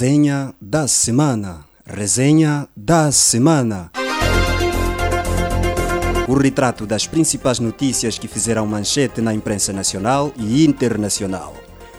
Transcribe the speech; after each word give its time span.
Resenha 0.00 0.54
da 0.58 0.88
semana. 0.88 1.66
Resenha 1.84 2.66
da 2.74 3.12
semana. 3.12 3.90
O 6.26 6.32
retrato 6.32 6.86
das 6.86 7.06
principais 7.06 7.58
notícias 7.58 8.18
que 8.18 8.26
fizeram 8.26 8.66
manchete 8.66 9.20
na 9.20 9.34
imprensa 9.34 9.74
nacional 9.74 10.32
e 10.38 10.64
internacional. 10.64 11.52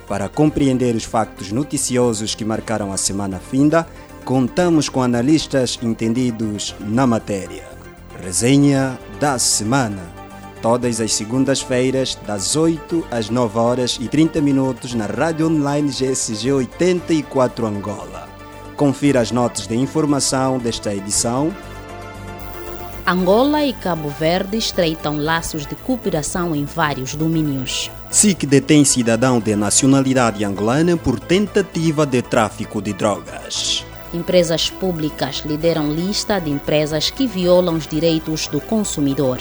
Para 0.07 0.27
compreender 0.27 0.95
os 0.95 1.03
factos 1.03 1.51
noticiosos 1.51 2.33
que 2.33 2.43
marcaram 2.43 2.91
a 2.91 2.97
semana 2.97 3.37
finda, 3.37 3.87
contamos 4.25 4.89
com 4.89 5.03
analistas 5.03 5.77
entendidos 5.83 6.73
na 6.79 7.05
matéria. 7.05 7.69
Resenha 8.19 8.97
da 9.19 9.37
semana 9.37 10.20
todas 10.61 11.01
as 11.01 11.13
segundas-feiras, 11.13 12.17
das 12.25 12.55
8 12.55 13.05
às 13.09 13.29
9 13.29 13.57
horas 13.57 13.97
e 13.99 14.07
30 14.07 14.39
minutos 14.41 14.93
na 14.93 15.05
Rádio 15.05 15.47
Online 15.47 15.89
GSG 15.89 16.53
84 16.53 17.65
Angola. 17.65 18.29
Confira 18.77 19.21
as 19.21 19.31
notas 19.31 19.67
de 19.67 19.75
informação 19.75 20.57
desta 20.57 20.93
edição. 20.93 21.53
Angola 23.05 23.65
e 23.65 23.73
Cabo 23.73 24.09
Verde 24.09 24.57
estreitam 24.57 25.17
laços 25.17 25.65
de 25.65 25.75
cooperação 25.75 26.55
em 26.55 26.65
vários 26.65 27.15
domínios. 27.15 27.89
SIC 28.11 28.45
detém 28.45 28.85
cidadão 28.85 29.39
de 29.39 29.55
nacionalidade 29.55 30.45
angolana 30.45 30.95
por 30.95 31.19
tentativa 31.19 32.05
de 32.05 32.21
tráfico 32.21 32.81
de 32.81 32.93
drogas. 32.93 33.83
Empresas 34.13 34.69
públicas 34.69 35.43
lideram 35.45 35.91
lista 35.91 36.37
de 36.39 36.51
empresas 36.51 37.09
que 37.09 37.25
violam 37.25 37.75
os 37.75 37.87
direitos 37.87 38.47
do 38.47 38.59
consumidor. 38.59 39.39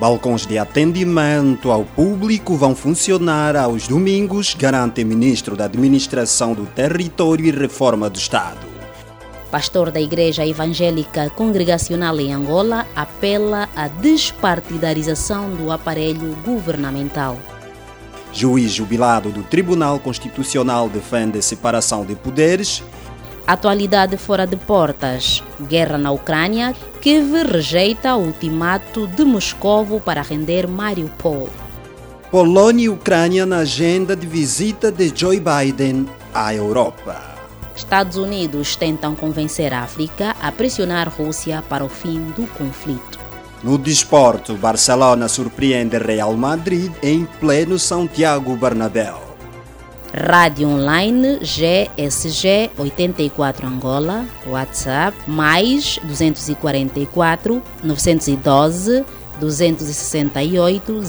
Balcões 0.00 0.46
de 0.46 0.56
atendimento 0.56 1.70
ao 1.70 1.84
público 1.84 2.56
vão 2.56 2.74
funcionar 2.74 3.54
aos 3.54 3.86
domingos, 3.86 4.54
garante 4.54 5.04
ministro 5.04 5.54
da 5.54 5.66
Administração 5.66 6.54
do 6.54 6.64
Território 6.64 7.44
e 7.44 7.50
Reforma 7.50 8.08
do 8.08 8.18
Estado. 8.18 8.66
Pastor 9.50 9.90
da 9.90 10.00
Igreja 10.00 10.46
Evangélica 10.46 11.28
Congregacional 11.28 12.18
em 12.18 12.32
Angola 12.32 12.86
apela 12.96 13.68
à 13.76 13.88
despartidarização 13.88 15.50
do 15.50 15.70
aparelho 15.70 16.34
governamental. 16.46 17.36
Juiz 18.32 18.72
jubilado 18.72 19.28
do 19.28 19.42
Tribunal 19.42 19.98
Constitucional 19.98 20.88
defende 20.88 21.38
a 21.38 21.42
separação 21.42 22.06
de 22.06 22.14
poderes 22.14 22.82
Atualidade 23.46 24.16
fora 24.16 24.46
de 24.46 24.56
portas. 24.56 25.42
Guerra 25.60 25.98
na 25.98 26.10
Ucrânia. 26.10 26.74
Kiev 27.00 27.42
rejeita 27.44 28.14
o 28.14 28.26
ultimato 28.26 29.06
de 29.06 29.24
Moscovo 29.24 30.00
para 30.00 30.22
render 30.22 30.68
Mariupol. 30.68 31.48
Polônia 32.30 32.84
e 32.84 32.88
Ucrânia 32.88 33.44
na 33.44 33.58
agenda 33.58 34.14
de 34.14 34.26
visita 34.26 34.92
de 34.92 35.12
Joe 35.14 35.40
Biden 35.40 36.06
à 36.32 36.54
Europa. 36.54 37.30
Estados 37.74 38.16
Unidos 38.16 38.76
tentam 38.76 39.16
convencer 39.16 39.72
a 39.72 39.80
África 39.80 40.36
a 40.40 40.52
pressionar 40.52 41.08
Rússia 41.08 41.62
para 41.68 41.84
o 41.84 41.88
fim 41.88 42.20
do 42.36 42.46
conflito. 42.48 43.18
No 43.62 43.76
desporto, 43.76 44.54
Barcelona 44.54 45.28
surpreende 45.28 45.98
Real 45.98 46.34
Madrid 46.34 46.92
em 47.02 47.26
pleno 47.40 47.78
Santiago 47.78 48.54
Bernabéu. 48.56 49.29
Rádio 50.12 50.68
Online 50.68 51.38
GSG 51.38 52.70
84 52.76 53.66
Angola, 53.66 54.26
WhatsApp 54.46 55.16
mais 55.26 55.98
244 56.02 57.62
912 57.82 59.04
268 59.40 61.00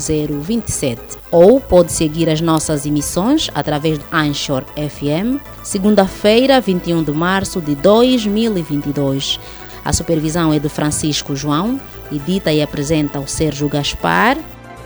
027. 0.42 1.02
Ou 1.30 1.60
pode 1.60 1.92
seguir 1.92 2.30
as 2.30 2.40
nossas 2.42 2.86
emissões 2.86 3.50
através 3.54 3.98
do 3.98 4.06
Anchor 4.11 4.64
FM, 4.76 5.42
segunda-feira, 5.64 6.61
21 6.61 7.04
de 7.04 7.11
março 7.11 7.60
de 7.60 7.76
2022. 7.76 9.40
A 9.84 9.92
supervisão 9.92 10.54
é 10.54 10.60
de 10.60 10.70
Francisco 10.70 11.36
João, 11.36 11.80
edita 12.11 12.52
e 12.52 12.61
apresenta 12.61 13.20
o 13.20 13.28
Sérgio 13.28 13.67
Gaspar 13.67 14.38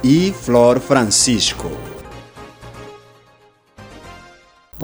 e 0.04 0.34
Flor 0.34 0.80
Francisco. 0.80 1.95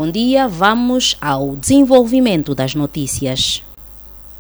Bom 0.04 0.10
dia, 0.10 0.48
vamos 0.48 1.16
ao 1.22 1.56
desenvolvimento 1.56 2.56
das 2.56 2.74
notícias. 2.74 3.64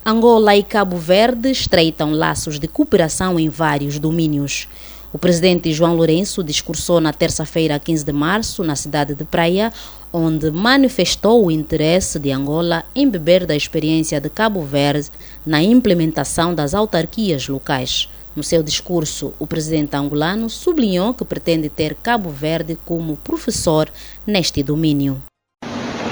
Angola 0.03 0.55
e 0.55 0.63
Cabo 0.63 0.97
Verde 0.97 1.51
estreitam 1.51 2.13
laços 2.13 2.57
de 2.57 2.67
cooperação 2.67 3.39
em 3.39 3.47
vários 3.47 3.99
domínios. 3.99 4.67
O 5.13 5.19
presidente 5.19 5.71
João 5.71 5.95
Lourenço 5.95 6.43
discursou 6.43 6.99
na 6.99 7.13
terça-feira, 7.13 7.77
15 7.77 8.03
de 8.03 8.11
março, 8.11 8.63
na 8.63 8.75
cidade 8.75 9.13
de 9.13 9.23
Praia, 9.23 9.71
onde 10.11 10.49
manifestou 10.49 11.45
o 11.45 11.51
interesse 11.51 12.17
de 12.17 12.31
Angola 12.31 12.83
em 12.95 13.07
beber 13.07 13.45
da 13.45 13.55
experiência 13.55 14.19
de 14.19 14.31
Cabo 14.31 14.63
Verde 14.63 15.11
na 15.45 15.61
implementação 15.61 16.55
das 16.55 16.73
autarquias 16.73 17.47
locais. 17.47 18.09
No 18.35 18.41
seu 18.41 18.63
discurso, 18.63 19.35
o 19.37 19.45
presidente 19.45 19.95
angolano 19.95 20.49
sublinhou 20.49 21.13
que 21.13 21.23
pretende 21.23 21.69
ter 21.69 21.93
Cabo 21.93 22.31
Verde 22.31 22.79
como 22.83 23.15
professor 23.17 23.87
neste 24.25 24.63
domínio 24.63 25.21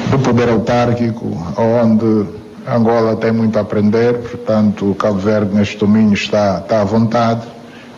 do 0.10 0.20
poder 0.20 0.50
autárquico, 0.50 1.38
onde 1.56 2.28
Angola 2.68 3.16
tem 3.16 3.32
muito 3.32 3.58
a 3.58 3.62
aprender, 3.62 4.20
portanto, 4.20 4.90
o 4.92 4.96
Cabo 4.96 5.20
Verde 5.20 5.56
neste 5.56 5.78
domínio 5.78 6.14
está, 6.14 6.60
está 6.60 6.82
à 6.82 6.84
vontade 6.84 7.42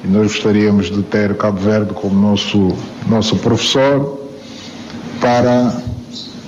e 0.03 0.07
nós 0.07 0.33
gostaríamos 0.33 0.91
de 0.91 1.01
ter 1.03 1.31
o 1.31 1.35
Cabo 1.35 1.59
Verde 1.59 1.93
como 1.93 2.15
nosso, 2.15 2.75
nosso 3.07 3.35
professor 3.37 4.19
para 5.19 5.73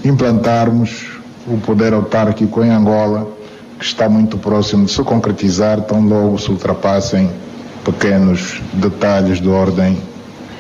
implantarmos 0.04 1.14
o 1.48 1.58
poder 1.58 1.94
autárquico 1.94 2.64
em 2.64 2.70
Angola, 2.70 3.28
que 3.80 3.86
está 3.86 4.10
muito 4.10 4.38
próximo 4.38 4.86
de 4.86 4.92
se 4.92 5.04
concretizar, 5.04 5.82
tão 5.82 6.02
logo 6.06 6.38
se 6.40 6.50
ultrapassem 6.50 7.30
pequenos 7.84 8.62
detalhes 8.74 9.40
de 9.42 9.50
ordem, 9.50 9.98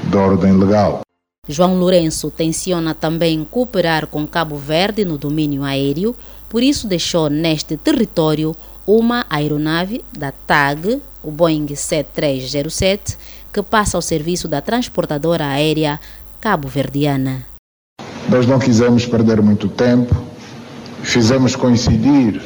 de 0.04 0.18
ordem 0.18 0.54
legal. 0.58 1.02
João 1.46 1.78
Lourenço 1.78 2.32
tenciona 2.32 2.94
também 2.94 3.44
cooperar 3.44 4.08
com 4.08 4.26
Cabo 4.26 4.56
Verde 4.56 5.04
no 5.04 5.18
domínio 5.18 5.66
aéreo, 5.66 6.16
por 6.48 6.64
isso 6.64 6.88
deixou 6.88 7.30
neste 7.30 7.76
território 7.76 8.56
uma 8.88 9.26
aeronave 9.30 10.06
da 10.18 10.32
TAG, 10.32 11.02
o 11.22 11.30
Boeing 11.30 11.68
7307, 11.76 13.18
que 13.52 13.62
passa 13.62 13.98
ao 13.98 14.02
serviço 14.02 14.48
da 14.48 14.62
transportadora 14.62 15.48
aérea 15.48 16.00
cabo-verdiana. 16.40 17.46
Nós 18.30 18.48
não 18.48 18.58
quisemos 18.58 19.06
perder 19.06 19.42
muito 19.42 19.68
tempo, 19.68 20.16
fizemos 21.02 21.58
coincidir 21.58 22.42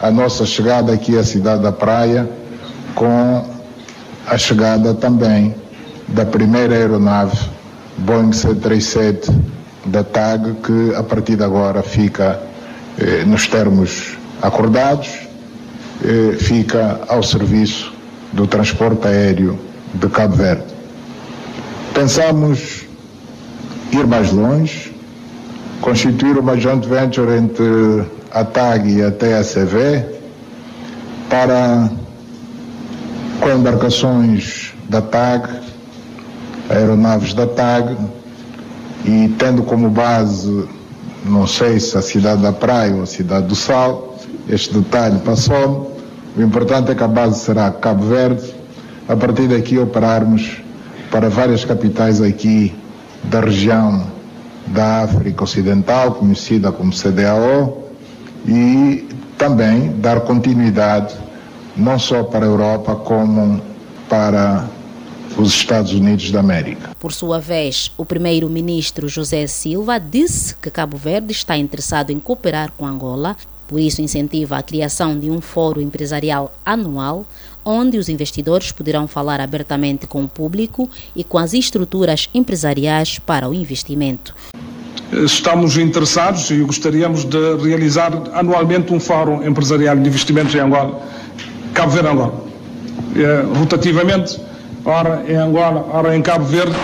a 0.00 0.10
nossa 0.10 0.46
chegada 0.46 0.94
aqui 0.94 1.18
à 1.18 1.22
cidade 1.22 1.62
da 1.62 1.72
Praia 1.72 2.26
com 2.94 3.46
a 4.26 4.38
chegada 4.38 4.94
também 4.94 5.54
da 6.08 6.24
primeira 6.24 6.74
aeronave 6.74 7.57
Boeing 7.98 8.32
737 8.32 9.30
da 9.86 10.04
TAG, 10.04 10.54
que 10.62 10.94
a 10.94 11.02
partir 11.02 11.36
de 11.36 11.44
agora 11.44 11.82
fica 11.82 12.40
eh, 12.98 13.24
nos 13.24 13.46
termos 13.48 14.16
acordados, 14.40 15.08
eh, 16.04 16.36
fica 16.38 17.00
ao 17.08 17.22
serviço 17.22 17.92
do 18.32 18.46
transporte 18.46 19.08
aéreo 19.08 19.58
de 19.94 20.08
Cabo 20.08 20.36
Verde. 20.36 20.64
Pensamos 21.92 22.84
ir 23.90 24.06
mais 24.06 24.30
longe, 24.32 24.94
constituir 25.80 26.38
uma 26.38 26.56
joint 26.56 26.86
venture 26.86 27.32
entre 27.36 28.06
a 28.30 28.44
TAG 28.44 28.88
e 28.88 29.02
a 29.02 29.10
TACV 29.10 30.04
para 31.28 31.90
com 33.40 33.50
embarcações 33.50 34.72
da 34.88 35.00
TAG 35.00 35.67
aeronaves 36.68 37.34
da 37.34 37.46
TAG 37.46 37.96
e 39.04 39.34
tendo 39.38 39.62
como 39.62 39.88
base, 39.88 40.68
não 41.24 41.46
sei 41.46 41.80
se 41.80 41.96
a 41.96 42.02
cidade 42.02 42.42
da 42.42 42.52
Praia 42.52 42.94
ou 42.94 43.02
a 43.02 43.06
cidade 43.06 43.46
do 43.46 43.54
Sal, 43.54 44.16
este 44.48 44.74
detalhe 44.74 45.18
passou. 45.20 45.96
O 46.36 46.42
importante 46.42 46.90
é 46.90 46.94
que 46.94 47.02
a 47.02 47.08
base 47.08 47.40
será 47.40 47.70
Cabo 47.70 48.04
Verde. 48.04 48.54
A 49.08 49.16
partir 49.16 49.48
daqui 49.48 49.78
operarmos 49.78 50.58
para 51.10 51.30
várias 51.30 51.64
capitais 51.64 52.20
aqui 52.20 52.74
da 53.24 53.40
região 53.40 54.06
da 54.66 55.04
África 55.04 55.44
Ocidental, 55.44 56.12
conhecida 56.12 56.70
como 56.70 56.92
CDAO, 56.92 57.88
e 58.46 59.08
também 59.38 59.92
dar 59.98 60.20
continuidade 60.20 61.14
não 61.76 61.98
só 61.98 62.22
para 62.24 62.44
a 62.44 62.48
Europa, 62.48 62.96
como 62.96 63.60
para 64.08 64.66
os 65.38 65.54
Estados 65.54 65.92
Unidos 65.92 66.30
da 66.30 66.40
América. 66.40 66.90
Por 66.98 67.12
sua 67.12 67.38
vez, 67.38 67.92
o 67.96 68.04
primeiro-ministro 68.04 69.08
José 69.08 69.46
Silva 69.46 69.98
disse 69.98 70.56
que 70.56 70.70
Cabo 70.70 70.96
Verde 70.96 71.32
está 71.32 71.56
interessado 71.56 72.10
em 72.10 72.18
cooperar 72.18 72.72
com 72.76 72.86
Angola, 72.86 73.36
por 73.66 73.78
isso 73.78 74.02
incentiva 74.02 74.56
a 74.56 74.62
criação 74.62 75.18
de 75.18 75.30
um 75.30 75.40
fórum 75.40 75.80
empresarial 75.80 76.52
anual 76.64 77.26
onde 77.68 77.98
os 77.98 78.08
investidores 78.08 78.72
poderão 78.72 79.06
falar 79.06 79.42
abertamente 79.42 80.06
com 80.06 80.24
o 80.24 80.28
público 80.28 80.88
e 81.14 81.22
com 81.22 81.36
as 81.36 81.52
estruturas 81.52 82.30
empresariais 82.32 83.18
para 83.18 83.46
o 83.46 83.52
investimento. 83.52 84.34
estamos 85.12 85.76
interessados 85.76 86.50
e 86.50 86.60
gostaríamos 86.60 87.24
de 87.24 87.56
realizar 87.56 88.12
anualmente 88.32 88.92
um 88.92 88.98
fórum 89.00 89.46
empresarial 89.46 89.96
de 89.96 90.08
investimentos 90.08 90.54
em 90.54 90.60
Angola, 90.60 91.00
Cabo 91.74 91.90
Verde 91.90 92.08
Angola. 92.08 92.48
É, 93.16 93.58
rotativamente, 93.58 94.40
ora 94.88 95.22
em 95.28 95.36
Angola, 95.36 95.86
ora 95.92 96.16
em 96.16 96.22
Cabo 96.22 96.46
Verde, 96.46 96.74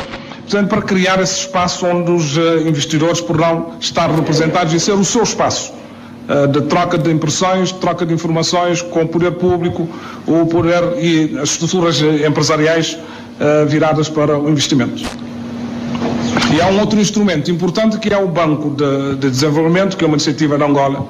portanto, 0.43 0.69
para 0.69 0.83
criar 0.83 1.21
esse 1.21 1.41
espaço 1.41 1.87
onde 1.87 2.11
os 2.11 2.37
eh, 2.37 2.69
investidores 2.69 3.21
poderão 3.21 3.73
estar 3.81 4.11
representados 4.11 4.75
e 4.75 4.79
ser 4.79 4.93
o 4.93 5.05
seu 5.05 5.23
espaço 5.23 5.73
eh, 6.29 6.47
de 6.47 6.61
troca 6.63 6.99
de 6.99 7.11
impressões, 7.11 7.73
de 7.73 7.79
troca 7.79 8.05
de 8.05 8.13
informações 8.13 8.83
com 8.83 9.03
o 9.03 9.09
poder 9.09 9.33
público, 9.33 9.89
o 10.27 10.45
poder 10.47 10.83
e 10.99 11.39
as 11.39 11.51
estruturas 11.53 12.01
empresariais 12.01 12.99
eh, 13.41 13.65
viradas 13.65 14.09
para 14.11 14.39
o 14.39 14.51
investimento. 14.51 15.03
E 16.55 16.61
há 16.61 16.67
um 16.67 16.81
outro 16.81 17.01
instrumento 17.01 17.51
importante 17.51 17.99
que 17.99 18.13
é 18.13 18.19
o 18.19 18.29
Banco 18.29 18.71
de, 18.71 19.17
de 19.17 19.31
Desenvolvimento, 19.31 19.97
que 19.97 20.05
é 20.05 20.07
uma 20.07 20.15
iniciativa 20.15 20.59
da 20.59 20.67
Angola, 20.67 21.07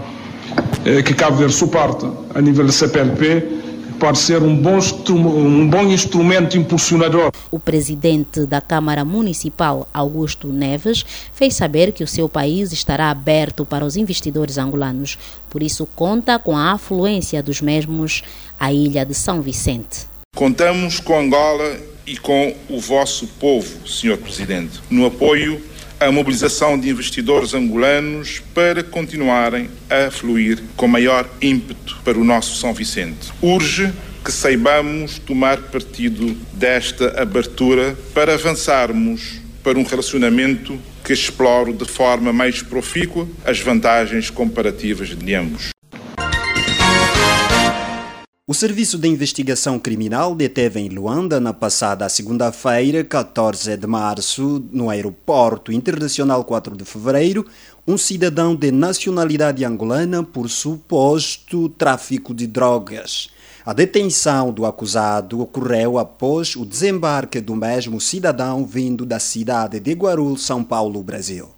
que 1.05 1.15
Cabo 1.15 1.37
Verde 1.37 1.55
suporta 1.55 2.11
a 2.35 2.41
nível 2.41 2.65
da 2.65 2.73
CPLP, 2.73 3.64
pode 3.99 4.19
ser 4.19 4.43
um 4.43 4.57
bom, 4.57 4.79
um 5.11 5.69
bom 5.69 5.85
instrumento 5.85 6.57
impulsionador. 6.57 7.31
O 7.51 7.59
presidente 7.59 8.47
da 8.47 8.61
Câmara 8.61 9.05
Municipal, 9.05 9.89
Augusto 9.93 10.49
Neves, 10.49 11.05
fez 11.33 11.55
saber 11.55 11.93
que 11.93 12.05
o 12.05 12.07
seu 12.07 12.29
país 12.29 12.73
estará 12.73 13.11
aberto 13.11 13.65
para 13.65 13.85
os 13.85 13.97
investidores 13.97 14.59
angolanos, 14.59 15.19
por 15.49 15.63
isso 15.63 15.87
conta 15.95 16.39
com 16.39 16.57
a 16.57 16.73
afluência 16.73 17.43
dos 17.43 17.61
mesmos 17.61 18.23
à 18.59 18.73
ilha 18.73 19.05
de 19.05 19.15
São 19.15 19.41
Vicente. 19.41 20.07
Contamos 20.35 20.99
com 21.01 21.19
Angola 21.19 21.79
e 22.07 22.17
com 22.17 22.55
o 22.69 22.81
vosso 22.81 23.27
povo, 23.39 23.87
Sr. 23.87 24.19
Presidente, 24.19 24.81
no 24.91 25.07
apoio 25.07 25.63
à 26.05 26.13
mobilização 26.13 26.79
de 26.79 26.91
investidores 26.91 27.55
angolanos 27.55 28.43
para 28.53 28.83
continuarem 28.83 29.71
a 29.89 30.11
fluir 30.11 30.63
com 30.77 30.87
maior 30.87 31.29
ímpeto 31.41 31.99
para 32.05 32.19
o 32.19 32.25
nosso 32.25 32.57
São 32.57 32.75
Vicente. 32.75 33.33
Urge 33.41 33.91
que 34.23 34.31
saibamos 34.31 35.19
tomar 35.19 35.59
partido 35.59 36.37
desta 36.53 37.21
abertura 37.21 37.97
para 38.13 38.35
avançarmos 38.35 39.41
para 39.63 39.79
um 39.79 39.83
relacionamento 39.83 40.79
que 41.03 41.13
explore 41.13 41.73
de 41.73 41.87
forma 41.87 42.33
mais 42.33 42.63
profícua 42.63 43.27
as 43.45 43.61
vantagens 43.61 44.29
comparativas 44.29 45.09
de 45.09 45.35
ambos. 45.35 45.74
O 48.47 48.53
Serviço 48.53 48.99
de 48.99 49.09
Investigação 49.09 49.79
Criminal 49.79 50.35
deteve 50.35 50.79
em 50.79 50.91
Luanda, 50.91 51.41
na 51.41 51.55
passada 51.55 52.07
segunda-feira, 52.11 53.03
14 53.03 53.75
de 53.75 53.87
março, 53.87 54.63
no 54.71 54.91
Aeroporto 54.91 55.73
Internacional 55.73 56.45
4 56.45 56.77
de 56.77 56.85
Fevereiro, 56.85 57.47
um 57.87 57.97
cidadão 57.97 58.55
de 58.55 58.71
nacionalidade 58.71 59.65
angolana 59.65 60.23
por 60.23 60.51
suposto 60.51 61.71
tráfico 61.71 62.35
de 62.35 62.47
drogas. 62.47 63.31
A 63.65 63.73
detenção 63.73 64.53
do 64.53 64.67
acusado 64.67 65.41
ocorreu 65.41 65.99
após 65.99 66.55
o 66.55 66.67
desembarque 66.67 67.41
do 67.41 67.57
mesmo 67.57 67.99
cidadão 67.99 68.67
vindo 68.67 69.07
da 69.07 69.19
cidade 69.19 69.81
de 69.81 69.93
Guarulhos, 69.95 70.45
São 70.45 70.63
Paulo, 70.63 71.03
Brasil. 71.03 71.49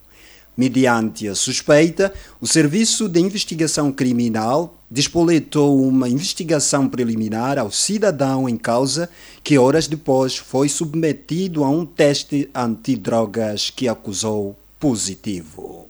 Mediante 0.57 1.27
a 1.27 1.35
suspeita, 1.35 2.15
o 2.41 2.47
Serviço 2.47 3.09
de 3.09 3.19
Investigação 3.19 3.91
Criminal 3.91 4.76
despoletou 4.91 5.81
uma 5.83 6.09
investigação 6.09 6.89
preliminar 6.89 7.59
ao 7.59 7.71
cidadão 7.71 8.49
em 8.49 8.57
causa, 8.57 9.09
que 9.43 9.59
horas 9.59 9.87
depois 9.87 10.37
foi 10.37 10.69
submetido 10.69 11.65
a 11.65 11.69
um 11.69 11.85
teste 11.85 12.49
antidrogas 12.55 13.71
que 13.71 13.89
acusou 13.89 14.57
positivo. 14.79 15.87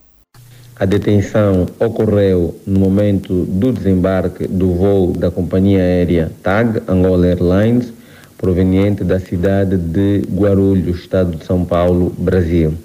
A 0.79 0.85
detenção 0.85 1.65
ocorreu 1.79 2.55
no 2.65 2.79
momento 2.79 3.45
do 3.45 3.71
desembarque 3.71 4.47
do 4.47 4.73
voo 4.73 5.11
da 5.11 5.31
companhia 5.31 5.79
aérea 5.79 6.31
TAG 6.43 6.83
Angola 6.87 7.25
Airlines, 7.25 7.91
proveniente 8.37 9.03
da 9.03 9.19
cidade 9.19 9.75
de 9.75 10.21
Guarulhos, 10.29 10.99
estado 10.99 11.35
de 11.35 11.43
São 11.45 11.65
Paulo, 11.65 12.13
Brasil. 12.15 12.75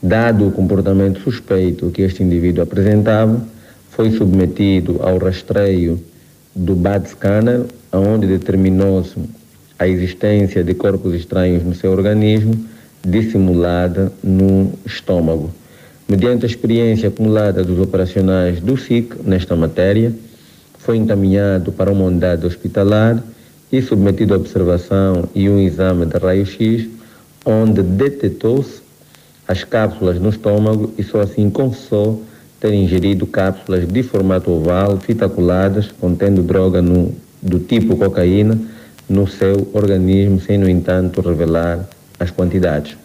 Dado 0.00 0.46
o 0.46 0.52
comportamento 0.52 1.20
suspeito 1.20 1.90
que 1.90 2.02
este 2.02 2.22
indivíduo 2.22 2.62
apresentava, 2.62 3.44
foi 3.98 4.12
submetido 4.12 5.00
ao 5.02 5.18
rastreio 5.18 6.00
do 6.54 6.76
BAD 6.76 7.08
scanner, 7.08 7.62
onde 7.92 8.28
determinou-se 8.28 9.18
a 9.76 9.88
existência 9.88 10.62
de 10.62 10.72
corpos 10.72 11.14
estranhos 11.14 11.64
no 11.64 11.74
seu 11.74 11.90
organismo, 11.90 12.54
dissimulada 13.04 14.12
no 14.22 14.72
estômago. 14.86 15.50
Mediante 16.08 16.44
a 16.44 16.48
experiência 16.48 17.08
acumulada 17.08 17.64
dos 17.64 17.80
operacionais 17.80 18.60
do 18.60 18.76
SIC 18.76 19.16
nesta 19.24 19.56
matéria, 19.56 20.12
foi 20.78 20.96
encaminhado 20.96 21.72
para 21.72 21.90
uma 21.90 22.04
unidade 22.04 22.46
hospitalar 22.46 23.20
e 23.72 23.82
submetido 23.82 24.32
a 24.32 24.36
observação 24.36 25.28
e 25.34 25.50
um 25.50 25.58
exame 25.58 26.06
de 26.06 26.16
raio-x, 26.16 26.86
onde 27.44 27.82
detectou-se 27.82 28.80
as 29.48 29.64
cápsulas 29.64 30.20
no 30.20 30.28
estômago 30.28 30.94
e 30.96 31.02
só 31.02 31.22
assim 31.22 31.50
confessou 31.50 32.22
ter 32.60 32.72
ingerido 32.72 33.26
cápsulas 33.26 33.86
de 33.86 34.02
formato 34.02 34.50
oval, 34.50 34.98
fitaculadas, 34.98 35.92
contendo 36.00 36.42
droga 36.42 36.82
no, 36.82 37.14
do 37.40 37.58
tipo 37.60 37.96
cocaína 37.96 38.58
no 39.08 39.26
seu 39.26 39.70
organismo, 39.72 40.40
sem, 40.40 40.58
no 40.58 40.68
entanto, 40.68 41.20
revelar 41.20 41.88
as 42.18 42.30
quantidades. 42.30 42.96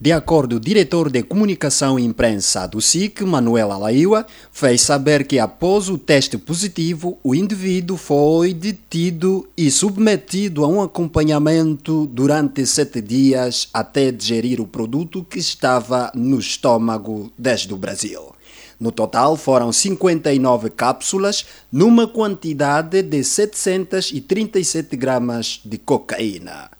De 0.00 0.12
acordo, 0.12 0.56
o 0.56 0.60
diretor 0.60 1.08
de 1.08 1.22
comunicação 1.22 1.98
e 1.98 2.04
imprensa 2.04 2.66
do 2.66 2.80
SIC, 2.80 3.22
Manuel 3.22 3.72
Alaiwa, 3.72 4.26
fez 4.52 4.82
saber 4.82 5.26
que 5.26 5.38
após 5.38 5.88
o 5.88 5.96
teste 5.96 6.36
positivo, 6.36 7.18
o 7.22 7.34
indivíduo 7.34 7.96
foi 7.96 8.52
detido 8.52 9.48
e 9.56 9.70
submetido 9.70 10.64
a 10.64 10.68
um 10.68 10.82
acompanhamento 10.82 12.06
durante 12.08 12.66
sete 12.66 13.00
dias 13.00 13.68
até 13.72 14.10
digerir 14.10 14.60
o 14.60 14.66
produto 14.66 15.24
que 15.24 15.38
estava 15.38 16.12
no 16.14 16.38
estômago 16.38 17.32
desde 17.38 17.72
o 17.72 17.76
Brasil. 17.76 18.34
No 18.78 18.90
total 18.90 19.36
foram 19.36 19.72
59 19.72 20.70
cápsulas, 20.70 21.46
numa 21.70 22.06
quantidade 22.06 23.02
de 23.02 23.22
737 23.22 24.96
gramas 24.96 25.60
de 25.64 25.78
cocaína. 25.78 26.70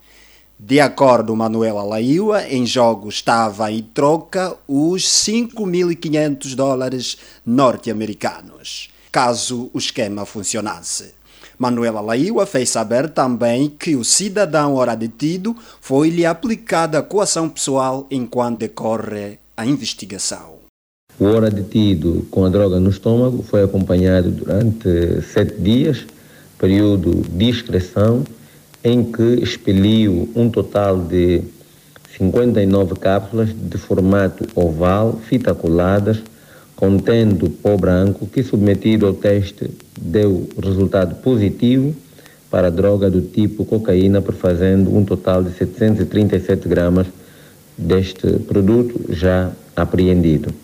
De 0.58 0.81
acordo 0.81 1.32
com 1.32 1.36
Manuel 1.36 1.79
Alaiua, 1.79 2.46
em 2.48 2.65
jogo 2.65 3.08
estava 3.08 3.70
em 3.70 3.82
troca 3.82 4.56
os 4.67 5.03
5.500 5.03 6.55
dólares 6.55 7.19
norte-americanos, 7.44 8.89
caso 9.10 9.69
o 9.74 9.79
esquema 9.79 10.24
funcionasse. 10.24 11.15
Manuel 11.58 11.98
Alaiua 11.98 12.46
fez 12.46 12.70
saber 12.70 13.10
também 13.10 13.69
que 13.69 13.94
o 13.94 14.05
cidadão 14.05 14.74
ora 14.74 14.94
detido 14.94 15.56
foi-lhe 15.81 16.24
aplicada 16.24 17.03
coação 17.03 17.48
pessoal 17.48 18.06
enquanto 18.10 18.60
decorre 18.60 19.39
a 19.56 19.67
investigação. 19.67 20.64
O 21.19 21.27
ora 21.27 21.49
detido 21.49 22.27
com 22.29 22.44
a 22.44 22.49
droga 22.49 22.81
no 22.81 22.91
estômago 22.91 23.41
foi 23.44 23.63
acompanhado 23.63 24.33
durante 24.33 25.23
sete 25.23 25.61
dias, 25.61 26.05
período 26.59 27.23
de 27.31 27.49
excreção, 27.49 28.25
em 28.83 29.05
que 29.05 29.23
expeliu 29.23 30.29
um 30.35 30.51
total 30.51 31.01
de 31.01 31.43
59 32.19 32.97
cápsulas 32.97 33.51
de 33.55 33.79
formato 33.79 34.44
oval, 34.56 35.21
fitaculadas, 35.25 36.19
contendo 36.75 37.49
pó 37.49 37.77
branco, 37.77 38.27
que 38.27 38.43
submetido 38.43 39.06
ao 39.06 39.15
teste 39.15 39.71
deu 39.97 40.49
resultado 40.61 41.15
positivo 41.23 41.94
para 42.51 42.73
droga 42.73 43.09
do 43.09 43.23
tipo 43.23 43.65
cocaína, 43.65 44.21
fazendo 44.21 44.93
um 44.93 45.05
total 45.05 45.44
de 45.44 45.53
737 45.53 46.69
gramas 46.69 47.06
deste 47.79 48.41
produto 48.41 49.13
já 49.13 49.53
apreendido. 49.77 50.64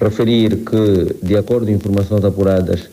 Referir 0.00 0.56
que, 0.56 1.16
de 1.26 1.36
acordo 1.36 1.66
com 1.66 1.72
informações 1.72 2.24
apuradas 2.24 2.88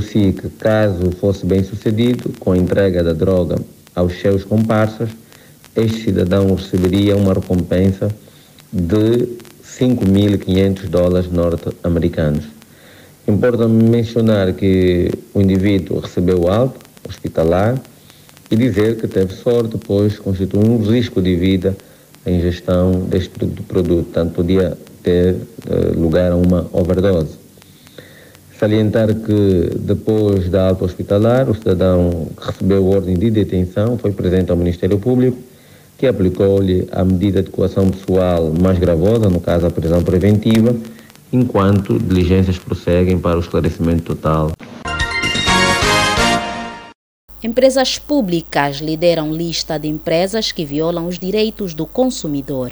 SIC, 0.00 0.48
caso 0.58 1.10
fosse 1.12 1.44
bem 1.44 1.64
sucedido 1.64 2.32
com 2.38 2.52
a 2.52 2.56
entrega 2.56 3.02
da 3.02 3.12
droga 3.12 3.56
aos 3.96 4.20
seus 4.20 4.44
comparsas, 4.44 5.10
este 5.74 6.04
cidadão 6.04 6.54
receberia 6.54 7.16
uma 7.16 7.34
recompensa 7.34 8.08
de 8.72 9.26
5.500 9.64 10.88
dólares 10.88 11.32
norte-americanos. 11.32 12.44
Importa 13.26 13.66
mencionar 13.66 14.52
que 14.52 15.10
o 15.34 15.40
indivíduo 15.40 15.98
recebeu 15.98 16.48
alta 16.48 16.78
hospitalar 17.08 17.80
e 18.50 18.56
dizer 18.56 18.96
que 18.98 19.08
teve 19.08 19.34
sorte, 19.34 19.76
pois 19.78 20.18
constitui 20.18 20.64
um 20.64 20.78
risco 20.78 21.20
de 21.20 21.34
vida 21.34 21.76
a 22.24 22.30
ingestão 22.30 23.00
deste 23.00 23.30
produto, 23.66 24.08
tanto 24.12 24.34
podia 24.34 24.76
ter 25.02 25.34
uh, 25.34 26.00
lugar 26.00 26.32
a 26.32 26.36
uma 26.36 26.66
overdose. 26.72 27.38
Salientar 28.58 29.14
que, 29.14 29.70
depois 29.78 30.48
da 30.48 30.68
alta 30.68 30.84
hospitalar, 30.84 31.48
o 31.48 31.54
cidadão 31.54 32.28
que 32.36 32.46
recebeu 32.46 32.86
ordem 32.86 33.18
de 33.18 33.30
detenção 33.30 33.96
foi 33.96 34.12
presente 34.12 34.50
ao 34.50 34.56
Ministério 34.56 34.98
Público 34.98 35.38
que 36.00 36.06
aplicou-lhe 36.06 36.88
a 36.92 37.04
medida 37.04 37.42
de 37.42 37.50
coação 37.50 37.90
pessoal 37.90 38.50
mais 38.58 38.78
gravosa, 38.78 39.28
no 39.28 39.38
caso 39.38 39.66
a 39.66 39.70
prisão 39.70 40.02
preventiva, 40.02 40.74
enquanto 41.30 41.98
diligências 41.98 42.58
prosseguem 42.58 43.18
para 43.18 43.36
o 43.36 43.40
esclarecimento 43.40 44.14
total. 44.14 44.50
Empresas 47.42 47.98
públicas 47.98 48.78
lideram 48.78 49.30
lista 49.30 49.78
de 49.78 49.88
empresas 49.88 50.50
que 50.50 50.64
violam 50.64 51.06
os 51.06 51.18
direitos 51.18 51.74
do 51.74 51.84
consumidor. 51.84 52.70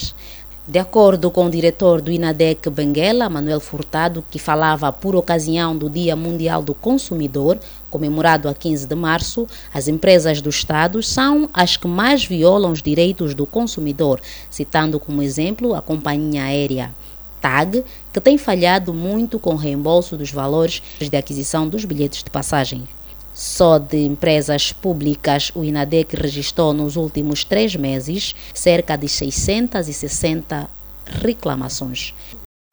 De 0.70 0.78
acordo 0.78 1.30
com 1.30 1.46
o 1.46 1.50
diretor 1.50 2.02
do 2.02 2.12
INADEC 2.12 2.68
Benguela, 2.68 3.30
Manuel 3.30 3.58
Furtado, 3.58 4.22
que 4.30 4.38
falava 4.38 4.92
por 4.92 5.16
ocasião 5.16 5.74
do 5.74 5.88
Dia 5.88 6.14
Mundial 6.14 6.62
do 6.62 6.74
Consumidor, 6.74 7.58
comemorado 7.88 8.50
a 8.50 8.52
15 8.52 8.86
de 8.86 8.94
março, 8.94 9.48
as 9.72 9.88
empresas 9.88 10.42
do 10.42 10.50
Estado 10.50 11.02
são 11.02 11.48
as 11.54 11.78
que 11.78 11.88
mais 11.88 12.22
violam 12.22 12.70
os 12.70 12.82
direitos 12.82 13.34
do 13.34 13.46
consumidor, 13.46 14.20
citando 14.50 15.00
como 15.00 15.22
exemplo 15.22 15.74
a 15.74 15.80
companhia 15.80 16.42
aérea 16.42 16.94
TAG, 17.40 17.82
que 18.12 18.20
tem 18.20 18.36
falhado 18.36 18.92
muito 18.92 19.38
com 19.38 19.54
o 19.54 19.56
reembolso 19.56 20.18
dos 20.18 20.30
valores 20.30 20.82
de 21.00 21.16
aquisição 21.16 21.66
dos 21.66 21.86
bilhetes 21.86 22.22
de 22.22 22.28
passagem. 22.28 22.86
Só 23.38 23.78
de 23.78 23.98
empresas 23.98 24.72
públicas, 24.72 25.52
o 25.54 25.62
INADEC 25.62 26.16
registrou 26.16 26.72
nos 26.72 26.96
últimos 26.96 27.44
três 27.44 27.76
meses 27.76 28.34
cerca 28.52 28.96
de 28.96 29.08
660 29.08 30.68
reclamações 31.06 32.12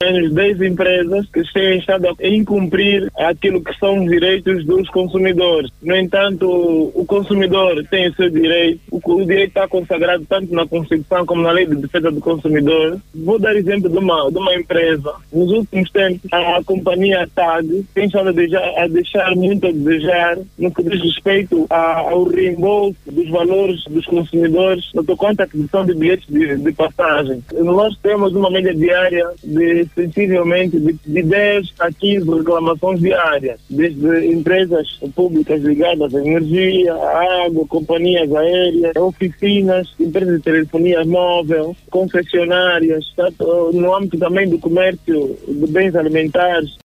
menos 0.03 0.33
10 0.33 0.61
empresas 0.61 1.25
que 1.29 1.41
têm 1.53 1.79
estado 1.79 2.09
a 2.09 2.27
incumprir 2.27 3.09
aquilo 3.17 3.63
que 3.63 3.73
são 3.79 4.03
os 4.03 4.11
direitos 4.11 4.65
dos 4.65 4.89
consumidores. 4.89 5.71
No 5.81 5.95
entanto, 5.95 6.91
o 6.93 7.05
consumidor 7.05 7.81
tem 7.89 8.09
o 8.09 8.15
seu 8.15 8.29
direito, 8.29 8.81
o 8.91 9.25
direito 9.25 9.49
está 9.49 9.69
consagrado 9.69 10.25
tanto 10.27 10.53
na 10.53 10.67
Constituição 10.67 11.25
como 11.25 11.43
na 11.43 11.51
Lei 11.51 11.65
de 11.65 11.77
Defesa 11.77 12.11
do 12.11 12.19
Consumidor. 12.19 12.99
Vou 13.13 13.39
dar 13.39 13.55
exemplo 13.55 13.89
de 13.89 13.97
uma, 13.97 14.29
de 14.29 14.37
uma 14.37 14.53
empresa. 14.53 15.13
Nos 15.31 15.49
últimos 15.53 15.89
tempos, 15.91 16.29
a 16.29 16.61
companhia 16.65 17.29
TAG 17.33 17.85
tem 17.93 18.07
estado 18.07 18.29
a 18.29 18.33
deixar, 18.33 18.77
a 18.77 18.87
deixar 18.89 19.33
muito 19.33 19.65
a 19.65 19.71
desejar 19.71 20.37
no 20.59 20.73
que 20.73 20.83
diz 20.83 21.01
respeito 21.01 21.67
ao 21.69 22.25
reembolso 22.25 22.97
dos 23.09 23.29
valores 23.29 23.81
dos 23.85 24.05
consumidores 24.05 24.91
no 24.93 25.05
conta 25.15 25.43
a 25.43 25.45
aquisição 25.45 25.85
de 25.85 25.93
bilhetes 25.93 26.27
de, 26.27 26.57
de 26.57 26.71
passagem. 26.73 27.41
Nós 27.53 27.97
temos 27.99 28.35
uma 28.35 28.51
média 28.51 28.75
diária 28.75 29.29
de 29.41 29.84
sensivelmente 29.93 30.79
de, 30.79 30.93
de 31.05 31.23
10 31.23 31.73
a 31.79 31.91
15 31.91 32.29
reclamações 32.29 32.99
diárias, 32.99 33.59
desde 33.69 34.25
empresas 34.27 34.87
públicas 35.15 35.61
ligadas 35.61 36.13
à 36.13 36.19
energia, 36.19 36.93
à 36.93 37.45
água, 37.45 37.65
companhias 37.67 38.33
aéreas, 38.33 38.95
oficinas, 38.97 39.93
empresas 39.99 40.37
de 40.37 40.43
telefonia 40.43 41.03
móvel, 41.05 41.75
concessionárias, 41.89 43.05
tanto 43.15 43.71
no 43.73 43.95
âmbito 43.95 44.17
também 44.17 44.49
do 44.49 44.59
comércio 44.59 45.37
de 45.47 45.67
bens 45.67 45.95
alimentares. 45.95 46.77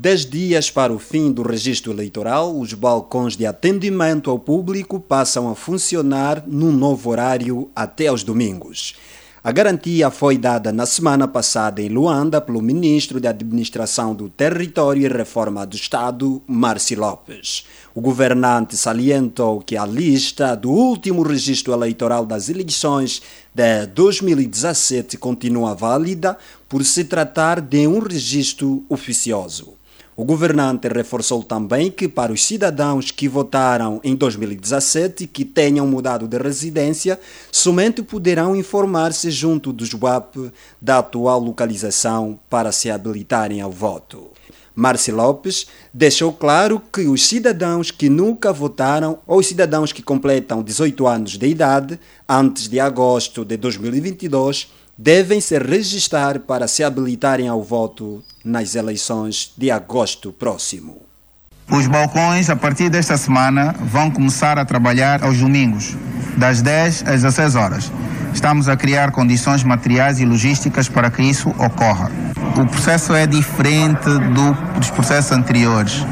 Dez 0.00 0.24
dias 0.24 0.70
para 0.70 0.92
o 0.92 0.98
fim 1.00 1.32
do 1.32 1.42
registro 1.42 1.90
eleitoral, 1.90 2.56
os 2.56 2.72
balcões 2.72 3.36
de 3.36 3.44
atendimento 3.44 4.30
ao 4.30 4.38
público 4.38 5.00
passam 5.00 5.50
a 5.50 5.56
funcionar 5.56 6.44
num 6.46 6.70
novo 6.70 7.10
horário 7.10 7.68
até 7.74 8.06
aos 8.06 8.22
domingos. 8.22 8.94
A 9.42 9.52
garantia 9.52 10.10
foi 10.10 10.36
dada 10.36 10.72
na 10.72 10.84
semana 10.84 11.28
passada 11.28 11.80
em 11.80 11.88
Luanda 11.88 12.40
pelo 12.40 12.60
ministro 12.60 13.20
de 13.20 13.28
Administração 13.28 14.12
do 14.12 14.28
Território 14.28 15.04
e 15.04 15.08
Reforma 15.08 15.64
do 15.64 15.76
Estado, 15.76 16.42
Marci 16.44 16.96
Lopes. 16.96 17.64
O 17.94 18.00
governante 18.00 18.76
salientou 18.76 19.60
que 19.60 19.76
a 19.76 19.86
lista 19.86 20.56
do 20.56 20.72
último 20.72 21.22
registro 21.22 21.72
eleitoral 21.72 22.26
das 22.26 22.48
eleições 22.48 23.22
de 23.54 23.86
2017 23.86 25.16
continua 25.16 25.72
válida 25.72 26.36
por 26.68 26.84
se 26.84 27.04
tratar 27.04 27.60
de 27.60 27.86
um 27.86 28.00
registro 28.00 28.84
oficioso. 28.88 29.77
O 30.18 30.24
governante 30.24 30.88
reforçou 30.88 31.44
também 31.44 31.92
que 31.92 32.08
para 32.08 32.32
os 32.32 32.44
cidadãos 32.44 33.12
que 33.12 33.28
votaram 33.28 34.00
em 34.02 34.16
2017 34.16 35.28
que 35.28 35.44
tenham 35.44 35.86
mudado 35.86 36.26
de 36.26 36.36
residência, 36.36 37.20
somente 37.52 38.02
poderão 38.02 38.56
informar-se 38.56 39.30
junto 39.30 39.72
do 39.72 39.86
JUAP 39.86 40.50
da 40.82 40.98
atual 40.98 41.38
localização 41.38 42.36
para 42.50 42.72
se 42.72 42.90
habilitarem 42.90 43.60
ao 43.60 43.70
voto. 43.70 44.28
Marci 44.74 45.12
Lopes 45.12 45.68
deixou 45.94 46.32
claro 46.32 46.82
que 46.92 47.02
os 47.02 47.24
cidadãos 47.24 47.92
que 47.92 48.08
nunca 48.08 48.52
votaram 48.52 49.20
ou 49.24 49.38
os 49.38 49.46
cidadãos 49.46 49.92
que 49.92 50.02
completam 50.02 50.64
18 50.64 51.06
anos 51.06 51.38
de 51.38 51.46
idade 51.46 51.98
antes 52.28 52.66
de 52.66 52.80
agosto 52.80 53.44
de 53.44 53.56
2022 53.56 54.68
devem 54.98 55.40
se 55.40 55.56
registrar 55.56 56.40
para 56.40 56.66
se 56.66 56.82
habilitarem 56.82 57.46
ao 57.46 57.62
voto 57.62 58.22
nas 58.44 58.74
eleições 58.74 59.52
de 59.56 59.70
agosto 59.70 60.32
próximo. 60.32 61.02
Os 61.70 61.86
balcões, 61.86 62.50
a 62.50 62.56
partir 62.56 62.88
desta 62.88 63.16
semana, 63.16 63.74
vão 63.78 64.10
começar 64.10 64.58
a 64.58 64.64
trabalhar 64.64 65.22
aos 65.22 65.38
domingos, 65.38 65.96
das 66.36 66.62
10 66.62 67.02
às 67.02 67.22
16 67.22 67.54
horas. 67.54 67.92
Estamos 68.32 68.68
a 68.68 68.76
criar 68.76 69.12
condições 69.12 69.62
materiais 69.62 70.18
e 70.18 70.24
logísticas 70.24 70.88
para 70.88 71.10
que 71.10 71.22
isso 71.22 71.50
ocorra. 71.50 72.10
O 72.56 72.66
processo 72.66 73.14
é 73.14 73.26
diferente 73.26 74.04
do, 74.04 74.78
dos 74.78 74.90
processos 74.90 75.30
anteriores 75.30 76.04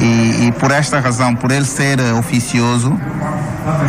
e, 0.00 0.46
e 0.46 0.52
por 0.52 0.70
esta 0.70 1.00
razão, 1.00 1.34
por 1.34 1.50
ele 1.50 1.64
ser 1.64 2.00
oficioso, 2.18 2.98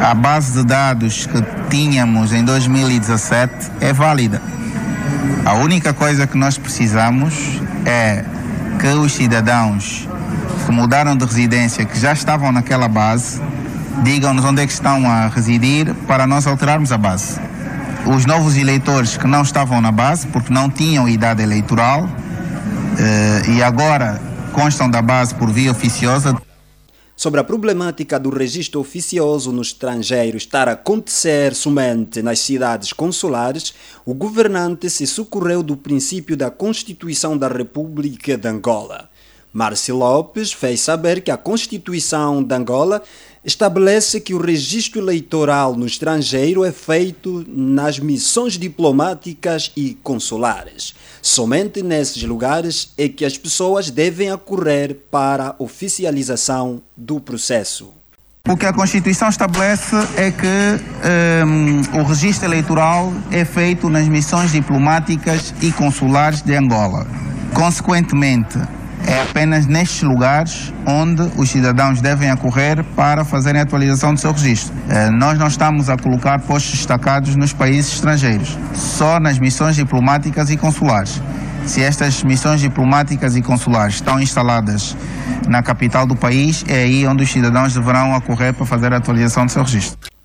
a 0.01 0.13
base 0.13 0.53
de 0.53 0.63
dados 0.63 1.25
que 1.25 1.43
tínhamos 1.69 2.34
em 2.34 2.43
2017 2.43 3.72
é 3.79 3.93
válida. 3.93 4.41
A 5.46 5.53
única 5.53 5.93
coisa 5.93 6.25
que 6.25 6.38
nós 6.38 6.57
precisamos 6.57 7.62
é 7.86 8.24
que 8.79 8.88
os 8.88 9.13
cidadãos 9.13 10.07
que 10.65 10.72
mudaram 10.72 11.15
de 11.15 11.24
residência, 11.24 11.86
que 11.86 11.98
já 12.00 12.12
estavam 12.12 12.51
naquela 12.51 12.88
base, 12.88 13.41
digam-nos 14.03 14.43
onde 14.43 14.62
é 14.62 14.67
que 14.67 14.74
estão 14.74 15.10
a 15.10 15.27
residir 15.27 15.93
para 16.07 16.27
nós 16.27 16.46
alterarmos 16.48 16.91
a 16.91 16.98
base. 16.98 17.39
Os 18.05 18.25
novos 18.25 18.57
eleitores 18.57 19.15
que 19.15 19.27
não 19.27 19.41
estavam 19.41 19.79
na 19.79 19.91
base, 19.91 20.27
porque 20.27 20.51
não 20.51 20.69
tinham 20.69 21.07
idade 21.07 21.41
eleitoral, 21.41 22.10
eh, 22.98 23.41
e 23.50 23.63
agora 23.63 24.19
constam 24.53 24.89
da 24.89 25.01
base 25.01 25.36
por 25.36 25.51
via 25.51 25.72
oficiosa, 25.72 26.36
sobre 27.18 27.40
a 27.40 27.44
problemática 27.44 28.20
do 28.20 28.30
registro 28.30 28.80
oficioso 28.80 29.52
no 29.52 29.64
estrangeiro 29.64 30.38
estar 30.38 30.70
a 30.70 30.74
acontecer 30.74 31.56
somente 31.56 32.22
nas 32.22 32.38
cidades 32.38 32.94
consulares, 32.94 33.74
o 34.06 34.14
governante 34.14 34.88
se 34.88 35.08
socorreu 35.08 35.64
do 35.64 35.76
princípio 35.76 36.38
da 36.38 36.52
Constituição 36.52 37.36
da 37.36 37.48
República 37.48 38.38
de 38.38 38.48
Angola. 38.48 39.10
Márcio 39.52 39.96
Lopes 39.96 40.54
fez 40.54 40.82
saber 40.82 41.22
que 41.22 41.32
a 41.32 41.38
Constituição 41.38 42.44
de 42.44 42.54
Angola 42.54 43.02
estabelece 43.48 44.20
que 44.20 44.34
o 44.34 44.42
registro 44.42 45.00
eleitoral 45.00 45.74
no 45.74 45.86
estrangeiro 45.86 46.66
é 46.66 46.72
feito 46.74 47.46
nas 47.48 47.98
missões 47.98 48.58
diplomáticas 48.58 49.72
e 49.74 49.98
consulares. 50.04 50.94
Somente 51.22 51.82
nesses 51.82 52.22
lugares 52.24 52.94
é 52.98 53.08
que 53.08 53.24
as 53.24 53.38
pessoas 53.38 53.89
devem 53.89 54.30
acorrer 54.30 54.98
para 55.10 55.48
a 55.48 55.56
oficialização 55.60 56.82
do 56.96 57.22
processo. 57.22 57.94
O 58.50 58.58
que 58.58 58.66
a 58.66 58.74
Constituição 58.74 59.30
estabelece 59.30 59.96
é 60.18 60.30
que 60.30 61.46
um, 61.46 62.01
o 62.01 62.04
registro 62.04 62.48
eleitoral 62.48 63.13
é 63.32 63.46
feito 63.46 63.89
nas 63.89 64.10
missões 64.10 64.51
diplomáticas 64.51 65.54
e 65.62 65.72
consulares 65.72 66.42
de 66.42 66.54
Angola. 66.54 67.08
Consequentemente, 67.54 68.58
é 69.08 69.22
apenas 69.22 69.66
nestes 69.66 70.04
lugares 70.04 70.74
onde 70.86 71.22
os 71.38 71.50
cidadãos 71.50 72.02
devem 72.02 72.30
acorrer 72.30 72.84
para 72.96 73.24
fazerem 73.24 73.62
a 73.62 73.64
atualização 73.64 74.14
do 74.14 74.20
seu 74.20 74.34
registro. 74.34 74.76
Eh, 74.90 75.10
nós 75.12 75.40
não 75.40 75.48
estamos 75.48 75.90
a 75.90 75.98
colocar 75.98 76.42
postos 76.42 76.74
destacados 76.74 77.36
nos 77.38 77.54
países 77.54 77.94
estrangeiros, 77.94 78.58
só 78.74 79.18
nas 79.18 79.40
missões 79.40 79.78
diplomáticas 79.78 80.50
e 80.50 80.58
consulares. 80.58 81.22
Se 81.66 81.82
estas 81.82 82.22
missões 82.24 82.60
diplomáticas 82.60 83.38
e 83.38 83.42
consulares 83.42 83.96
estão 83.96 84.20
instaladas 84.20 84.96
na 85.48 85.64
capital 85.64 86.06
do 86.06 86.16
país, 86.16 86.66
é 86.68 86.84
aí 86.84 87.08
onde 87.08 87.24
os 87.24 87.32
cidadãos 87.32 87.74
deverão 87.74 88.14
acorrer 88.14 88.54
para 88.54 88.66
fazer 88.66 88.94
a 88.94 88.98
atualização 88.98 89.46
do 89.46 89.52
seu 89.52 89.64
registro 89.64 90.17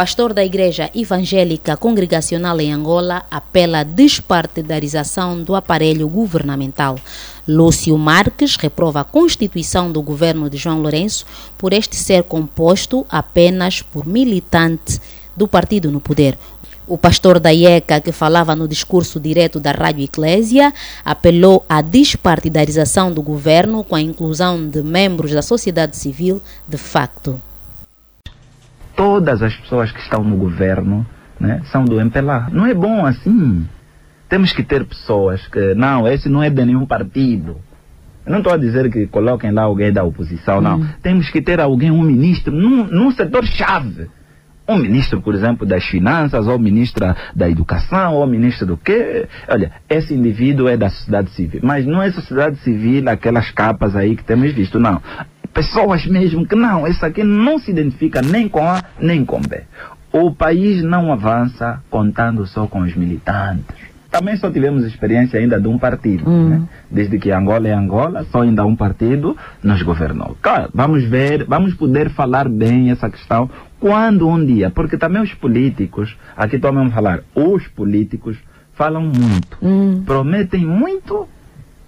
pastor 0.00 0.32
da 0.32 0.42
Igreja 0.42 0.88
Evangélica 0.94 1.76
Congregacional 1.76 2.58
em 2.58 2.72
Angola 2.72 3.22
apela 3.30 3.80
à 3.80 3.82
despartidarização 3.82 5.42
do 5.42 5.54
aparelho 5.54 6.08
governamental. 6.08 6.96
Lúcio 7.46 7.98
Marques 7.98 8.56
reprova 8.56 9.02
a 9.02 9.04
constituição 9.04 9.92
do 9.92 10.00
governo 10.00 10.48
de 10.48 10.56
João 10.56 10.80
Lourenço 10.80 11.26
por 11.58 11.74
este 11.74 11.96
ser 11.96 12.22
composto 12.22 13.04
apenas 13.10 13.82
por 13.82 14.06
militantes 14.06 14.98
do 15.36 15.46
partido 15.46 15.90
no 15.90 16.00
poder. 16.00 16.38
O 16.86 16.96
pastor 16.96 17.38
da 17.38 17.52
IECA, 17.52 18.00
que 18.00 18.10
falava 18.10 18.56
no 18.56 18.66
discurso 18.66 19.20
direto 19.20 19.60
da 19.60 19.70
Rádio 19.70 20.04
Eclésia, 20.04 20.72
apelou 21.04 21.62
à 21.68 21.82
despartidarização 21.82 23.12
do 23.12 23.20
governo 23.20 23.84
com 23.84 23.94
a 23.94 24.00
inclusão 24.00 24.66
de 24.66 24.82
membros 24.82 25.32
da 25.32 25.42
sociedade 25.42 25.94
civil 25.94 26.40
de 26.66 26.78
facto 26.78 27.38
todas 29.00 29.42
as 29.42 29.56
pessoas 29.56 29.90
que 29.90 29.98
estão 29.98 30.22
no 30.22 30.36
governo 30.36 31.06
né, 31.40 31.62
são 31.72 31.86
do 31.86 31.98
MPLA. 31.98 32.50
Não 32.52 32.66
é 32.66 32.74
bom 32.74 33.06
assim. 33.06 33.66
Temos 34.28 34.52
que 34.52 34.62
ter 34.62 34.84
pessoas 34.84 35.48
que, 35.48 35.74
não, 35.74 36.06
esse 36.06 36.28
não 36.28 36.42
é 36.42 36.50
de 36.50 36.62
nenhum 36.66 36.84
partido. 36.84 37.56
Eu 38.26 38.32
não 38.32 38.40
estou 38.40 38.52
a 38.52 38.58
dizer 38.58 38.92
que 38.92 39.06
coloquem 39.06 39.52
lá 39.52 39.62
alguém 39.62 39.90
da 39.90 40.04
oposição, 40.04 40.60
não. 40.60 40.80
Hum. 40.80 40.88
Temos 41.02 41.30
que 41.30 41.40
ter 41.40 41.58
alguém, 41.58 41.90
um 41.90 42.02
ministro, 42.02 42.52
num, 42.52 42.84
num 42.84 43.10
setor-chave. 43.10 44.10
Um 44.68 44.76
ministro, 44.76 45.22
por 45.22 45.34
exemplo, 45.34 45.66
das 45.66 45.86
finanças, 45.86 46.46
ou 46.46 46.58
ministra 46.58 47.16
da 47.34 47.48
educação, 47.48 48.16
ou 48.16 48.26
ministro 48.26 48.66
do 48.66 48.76
quê? 48.76 49.26
Olha, 49.48 49.72
esse 49.88 50.12
indivíduo 50.12 50.68
é 50.68 50.76
da 50.76 50.90
sociedade 50.90 51.30
civil. 51.30 51.60
Mas 51.64 51.86
não 51.86 52.02
é 52.02 52.12
sociedade 52.12 52.58
civil 52.58 53.08
aquelas 53.08 53.50
capas 53.50 53.96
aí 53.96 54.14
que 54.14 54.24
temos 54.24 54.52
visto, 54.52 54.78
não. 54.78 55.00
Pessoas 55.52 56.06
mesmo 56.06 56.46
que 56.46 56.54
não, 56.54 56.86
esse 56.86 57.04
aqui 57.04 57.24
não 57.24 57.58
se 57.58 57.70
identifica 57.70 58.22
nem 58.22 58.48
com 58.48 58.66
A 58.66 58.82
nem 59.00 59.24
com 59.24 59.40
B. 59.40 59.62
O 60.12 60.32
país 60.34 60.82
não 60.82 61.12
avança 61.12 61.82
contando 61.90 62.46
só 62.46 62.66
com 62.66 62.80
os 62.80 62.94
militantes 62.94 63.90
também 64.10 64.36
só 64.36 64.50
tivemos 64.50 64.84
experiência 64.84 65.38
ainda 65.38 65.60
de 65.60 65.68
um 65.68 65.78
partido. 65.78 66.28
Hum. 66.28 66.48
Né? 66.48 66.62
Desde 66.90 67.18
que 67.18 67.30
Angola 67.30 67.68
é 67.68 67.72
Angola, 67.72 68.26
só 68.30 68.42
ainda 68.42 68.66
um 68.66 68.74
partido 68.74 69.36
nos 69.62 69.80
governou. 69.82 70.36
Claro, 70.42 70.70
vamos 70.74 71.04
ver, 71.04 71.44
vamos 71.44 71.74
poder 71.74 72.10
falar 72.10 72.48
bem 72.48 72.90
essa 72.90 73.08
questão 73.08 73.48
quando 73.78 74.28
um 74.28 74.44
dia, 74.44 74.68
porque 74.68 74.98
também 74.98 75.22
os 75.22 75.32
políticos, 75.32 76.16
aqui 76.36 76.58
vamos 76.58 76.92
falar, 76.92 77.20
os 77.34 77.66
políticos 77.68 78.36
falam 78.74 79.02
muito, 79.02 79.56
hum. 79.62 80.02
prometem 80.04 80.66
muito 80.66 81.28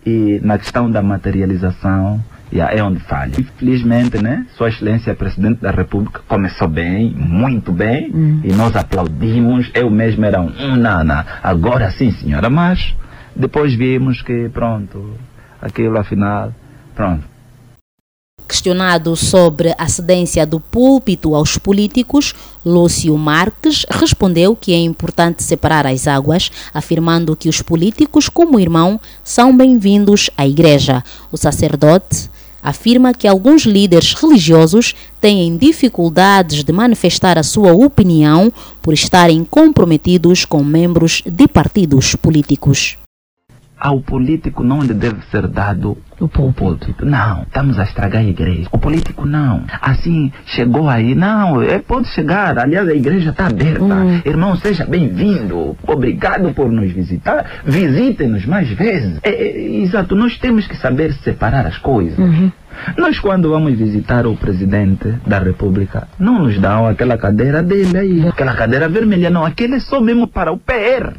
e 0.07 0.41
na 0.43 0.59
questão 0.59 0.91
da 0.91 1.03
materialização 1.03 2.23
yeah, 2.53 2.77
é 2.77 2.83
onde 2.83 3.01
falha. 3.01 3.33
Infelizmente, 3.39 4.19
né, 4.23 4.47
Sua 4.57 4.69
Excelência 4.69 5.15
Presidente 5.15 5.61
da 5.61 5.71
República 5.71 6.21
começou 6.29 6.69
bem, 6.69 7.11
muito 7.11 7.73
bem, 7.73 8.11
hum. 8.15 8.41
e 8.45 8.53
nós 8.53 8.77
aplaudimos. 8.77 9.71
Eu 9.75 9.91
mesmo 9.91 10.25
era 10.25 10.41
um, 10.41 10.53
um 10.59 10.77
nana. 10.77 11.27
Agora 11.43 11.91
sim, 11.91 12.11
senhora, 12.13 12.51
mas 12.51 12.95
depois 13.35 13.75
vimos 13.75 14.21
que, 14.23 14.49
pronto, 14.51 15.15
aquilo 15.61 15.99
afinal, 15.99 16.53
pronto. 16.95 17.33
Questionado 18.47 19.17
sobre 19.17 19.75
a 19.79 19.89
cedência 19.89 20.45
do 20.45 20.61
púlpito 20.61 21.35
aos 21.35 21.57
políticos, 21.57 22.35
Lúcio 22.67 23.17
Marques 23.17 23.87
respondeu 23.89 24.55
que 24.55 24.75
é 24.75 24.79
importante 24.79 25.43
separar 25.43 25.87
as 25.87 26.07
águas, 26.07 26.51
afirmando 26.75 27.35
que 27.35 27.49
os 27.49 27.63
políticos, 27.63 28.29
como 28.29 28.61
irmão, 28.61 29.01
são 29.25 29.57
bem-vindos 29.57 30.29
à 30.37 30.47
igreja. 30.47 31.03
O 31.31 31.39
sacerdote 31.39 32.31
afirma 32.63 33.13
que 33.13 33.27
alguns 33.27 33.63
líderes 33.63 34.15
religiosos 34.15 34.95
têm 35.21 35.57
dificuldades 35.57 36.63
de 36.63 36.73
manifestar 36.73 37.39
a 37.39 37.43
sua 37.43 37.73
opinião 37.73 38.53
por 38.81 38.95
estarem 38.95 39.45
comprometidos 39.45 40.45
com 40.45 40.63
membros 40.63 41.23
de 41.27 41.49
partidos 41.49 42.15
políticos 42.15 42.97
ao 43.83 44.01
político 44.01 44.63
não 44.63 44.81
lhe 44.81 44.95
deve 44.95 45.23
ser 45.29 45.49
dado 45.49 45.99
o 46.21 46.29
púlpito. 46.29 47.05
Não, 47.05 47.43
estamos 47.43 47.81
a 47.81 47.83
estragar 47.83 48.23
a 48.23 48.25
igreja. 48.25 48.69
O 48.71 48.79
político 48.79 49.27
não. 49.27 49.65
Assim, 49.81 50.31
chegou 50.47 50.89
aí. 50.89 51.17
Não, 51.17 51.61
é, 51.61 51.81
pode 51.81 52.07
chegar. 52.11 52.61
Aliás, 52.61 52.89
a 52.89 52.95
igreja 52.95 53.31
está 53.31 53.49
aberta. 53.49 53.83
Hum. 53.83 54.23
Irmão, 54.25 54.55
seja 54.55 54.85
bem-vindo. 54.85 55.77
Obrigado 55.85 56.55
por 56.55 56.71
nos 56.71 56.93
visitar. 56.93 57.45
Visitem-nos 57.65 58.47
mais 58.47 58.71
vezes. 58.71 59.19
É, 59.25 59.31
é, 59.31 59.83
exato, 59.83 60.15
nós 60.15 60.39
temos 60.39 60.69
que 60.69 60.77
saber 60.77 61.13
separar 61.15 61.67
as 61.67 61.77
coisas. 61.79 62.17
Uhum. 62.17 62.53
Nós, 62.97 63.19
quando 63.19 63.51
vamos 63.51 63.77
visitar 63.77 64.29
o 64.29 64.37
presidente 64.37 65.09
da 65.27 65.41
República, 65.41 66.07
não 66.21 66.39
nos 66.39 66.57
dão 66.57 66.87
aquela 66.87 67.19
cadeira 67.19 67.61
dele 67.65 67.99
aí, 67.99 68.29
aquela 68.29 68.55
cadeira 68.55 68.89
vermelha, 68.89 69.29
não. 69.29 69.45
Aquele 69.45 69.75
é 69.75 69.81
só 69.81 70.01
mesmo 70.01 70.29
para 70.29 70.53
o 70.53 70.57
PR. 70.57 71.17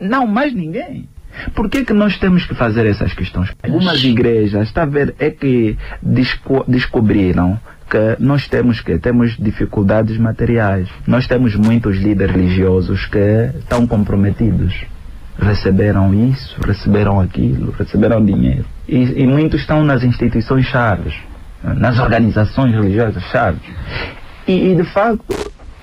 Não 0.00 0.28
mais 0.28 0.54
ninguém. 0.54 1.08
Por 1.54 1.68
que, 1.68 1.84
que 1.84 1.92
nós 1.92 2.18
temos 2.18 2.44
que 2.44 2.54
fazer 2.54 2.86
essas 2.86 3.12
questões? 3.12 3.50
Algumas 3.62 4.02
igrejas, 4.02 4.68
está 4.68 4.82
a 4.82 4.86
ver, 4.86 5.14
é 5.18 5.30
que 5.30 5.76
desco 6.02 6.64
descobriram 6.68 7.58
que 7.88 8.16
nós 8.18 8.48
temos 8.48 8.80
que 8.80 8.98
temos 8.98 9.36
dificuldades 9.38 10.16
materiais. 10.18 10.88
Nós 11.06 11.26
temos 11.26 11.54
muitos 11.54 11.96
líderes 11.98 12.34
religiosos 12.34 13.06
que 13.06 13.50
estão 13.58 13.86
comprometidos. 13.86 14.84
Receberam 15.38 16.14
isso, 16.14 16.60
receberam 16.64 17.20
aquilo, 17.20 17.72
receberam 17.72 18.24
dinheiro. 18.24 18.64
E, 18.88 19.22
e 19.22 19.26
muitos 19.26 19.60
estão 19.60 19.84
nas 19.84 20.02
instituições 20.02 20.66
chaves, 20.66 21.14
nas 21.62 21.98
organizações 21.98 22.72
religiosas 22.72 23.22
chaves. 23.24 23.62
E, 24.46 24.72
e 24.72 24.76
de 24.76 24.84
facto, 24.84 25.24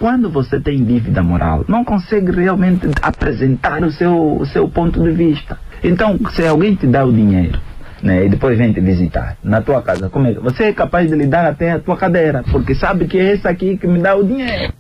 quando 0.02 0.32
você 0.32 0.60
tem 0.60 0.84
dívida 0.84 1.22
moral, 1.22 1.64
não 1.68 1.86
consegue 1.86 2.32
realmente 2.32 2.88
apresentar 3.04 3.84
o 3.84 3.92
seu, 3.92 4.38
o 4.38 4.46
seu 4.48 4.68
ponto 4.68 5.00
de 5.00 5.12
vista. 5.12 5.60
Então, 5.84 6.18
se 6.32 6.44
alguém 6.44 6.74
te 6.74 6.88
dá 6.88 7.06
o 7.06 7.14
dinheiro, 7.14 7.62
né, 8.02 8.26
e 8.26 8.30
depois 8.30 8.58
vem 8.58 8.74
te 8.74 8.82
visitar 8.82 9.38
na 9.44 9.62
tua 9.62 9.80
casa, 9.84 10.10
como 10.10 10.26
é? 10.26 10.34
você 10.34 10.64
é 10.64 10.74
capaz 10.74 11.08
de 11.08 11.16
lhe 11.16 11.28
dar 11.28 11.46
até 11.46 11.74
a 11.74 11.80
tua 11.80 11.96
cadeira, 11.96 12.44
porque 12.52 12.74
sabe 12.74 13.06
que 13.06 13.20
é 13.20 13.34
esse 13.34 13.48
aqui 13.48 13.78
que 13.78 13.86
me 13.86 14.00
dá 14.00 14.16
o 14.16 14.24
dinheiro. 14.24 14.74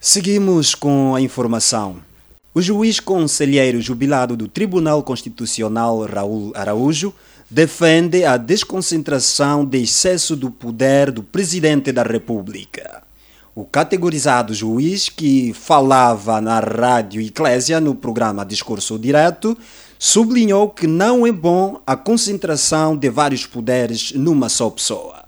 Seguimos 0.00 0.74
com 0.74 1.14
a 1.14 1.20
informação. 1.20 1.96
O 2.54 2.62
juiz 2.62 2.98
conselheiro 2.98 3.78
jubilado 3.82 4.38
do 4.38 4.48
Tribunal 4.48 5.02
Constitucional 5.02 6.06
Raul 6.06 6.50
Araújo 6.54 7.14
defende 7.52 8.24
a 8.24 8.38
desconcentração 8.38 9.62
de 9.62 9.82
excesso 9.82 10.34
do 10.34 10.50
poder 10.50 11.10
do 11.10 11.22
presidente 11.22 11.92
da 11.92 12.02
República. 12.02 13.02
O 13.54 13.62
categorizado 13.62 14.54
juiz, 14.54 15.10
que 15.10 15.52
falava 15.52 16.40
na 16.40 16.58
Rádio 16.60 17.20
Eclésia 17.20 17.78
no 17.78 17.94
programa 17.94 18.46
Discurso 18.46 18.98
Direto, 18.98 19.54
sublinhou 19.98 20.70
que 20.70 20.86
não 20.86 21.26
é 21.26 21.30
bom 21.30 21.78
a 21.86 21.94
concentração 21.94 22.96
de 22.96 23.10
vários 23.10 23.44
poderes 23.44 24.12
numa 24.12 24.48
só 24.48 24.70
pessoa. 24.70 25.22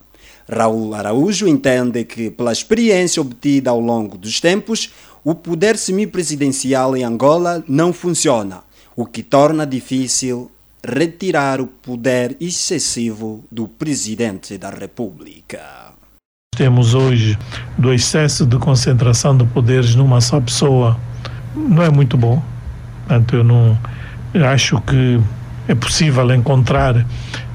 Raul 0.50 0.94
Araújo 0.94 1.46
entende 1.46 2.04
que, 2.04 2.30
pela 2.30 2.52
experiência 2.52 3.20
obtida 3.20 3.68
ao 3.68 3.80
longo 3.80 4.16
dos 4.16 4.40
tempos, 4.40 4.90
o 5.22 5.34
poder 5.34 5.76
semipresidencial 5.76 6.96
em 6.96 7.04
Angola 7.04 7.62
não 7.68 7.92
funciona, 7.92 8.62
o 8.96 9.04
que 9.04 9.22
torna 9.22 9.66
difícil 9.66 10.50
retirar 10.86 11.60
o 11.60 11.66
poder 11.66 12.36
excessivo 12.40 13.44
do 13.50 13.66
presidente 13.66 14.58
da 14.58 14.70
República. 14.70 15.60
Temos 16.56 16.94
hoje 16.94 17.38
do 17.76 17.92
excesso 17.92 18.46
de 18.46 18.58
concentração 18.58 19.36
de 19.36 19.44
poderes 19.46 19.94
numa 19.94 20.20
só 20.20 20.40
pessoa, 20.40 20.98
não 21.56 21.82
é 21.82 21.90
muito 21.90 22.16
bom. 22.16 22.42
Portanto, 23.06 23.36
eu 23.36 23.44
não 23.44 23.78
eu 24.34 24.44
acho 24.46 24.80
que 24.80 25.20
é 25.68 25.74
possível 25.74 26.34
encontrar, 26.34 27.06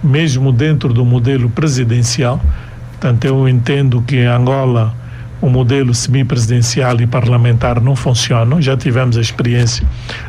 mesmo 0.02 0.52
dentro 0.52 0.94
do 0.94 1.04
modelo 1.04 1.50
presidencial. 1.50 2.42
Portanto, 2.92 3.26
eu 3.26 3.48
entendo 3.50 4.02
que 4.02 4.20
Angola 4.22 4.96
o 5.42 5.50
modelo 5.50 5.94
semipresidencial 5.94 7.00
e 7.02 7.08
parlamentar 7.08 7.80
não 7.82 7.96
funcionam. 7.96 8.62
Já 8.62 8.76
tivemos 8.76 9.18
a 9.18 9.22
experiência 9.22 9.86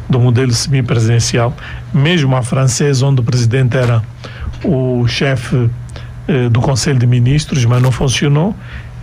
do 0.08 0.20
modelo 0.20 0.52
semipresidencial, 0.52 1.54
mesmo 1.92 2.36
a 2.36 2.42
francesa, 2.42 3.06
onde 3.06 3.20
o 3.20 3.24
presidente 3.24 3.76
era 3.76 4.02
o 4.64 5.06
chefe 5.08 5.68
eh, 6.28 6.48
do 6.48 6.60
Conselho 6.60 6.98
de 6.98 7.06
Ministros, 7.06 7.64
mas 7.64 7.82
não 7.82 7.90
funcionou. 7.90 8.54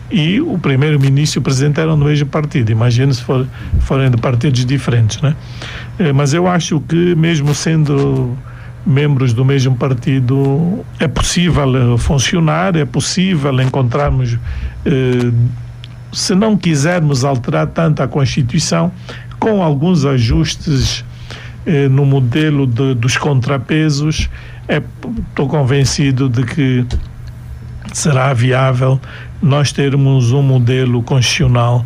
E 0.10 0.40
o 0.40 0.58
primeiro-ministro 0.58 1.40
e 1.40 1.42
o 1.42 1.44
presidente 1.44 1.82
eram 1.82 2.00
do 2.00 2.06
mesmo 2.06 2.28
partido. 2.28 2.72
Imagina 2.72 3.14
se 3.14 3.22
for, 3.22 3.46
forem 3.82 4.10
de 4.10 4.16
partidos 4.16 4.66
diferentes, 4.66 5.22
né? 5.22 5.36
Eh, 6.00 6.14
mas 6.14 6.34
eu 6.34 6.48
acho 6.48 6.80
que, 6.82 7.16
mesmo 7.16 7.54
sendo 7.54 8.38
membros 8.86 9.34
do 9.34 9.44
mesmo 9.44 9.76
partido, 9.76 10.86
é 10.98 11.08
possível 11.10 11.96
eh, 11.96 11.98
funcionar, 11.98 12.78
é 12.78 12.86
possível 12.86 13.60
encontrarmos 13.60 14.38
eh, 14.86 15.32
se 16.12 16.34
não 16.36 16.58
quisermos 16.58 17.24
alterar 17.24 17.68
tanto 17.68 18.02
a 18.02 18.08
Constituição, 18.08 18.92
com 19.40 19.62
alguns 19.62 20.06
ajustes 20.06 21.04
eh, 21.66 21.88
no 21.88 22.06
modelo 22.06 22.66
de, 22.66 22.96
dos 22.96 23.18
contrapesos, 23.18 24.30
estou 24.68 25.46
é, 25.46 25.50
convencido 25.50 26.30
de 26.30 26.44
que 26.44 26.86
será 27.94 28.34
viável 28.34 29.00
nós 29.42 29.72
termos 29.72 30.32
um 30.32 30.42
modelo 30.42 31.02
constitucional 31.04 31.84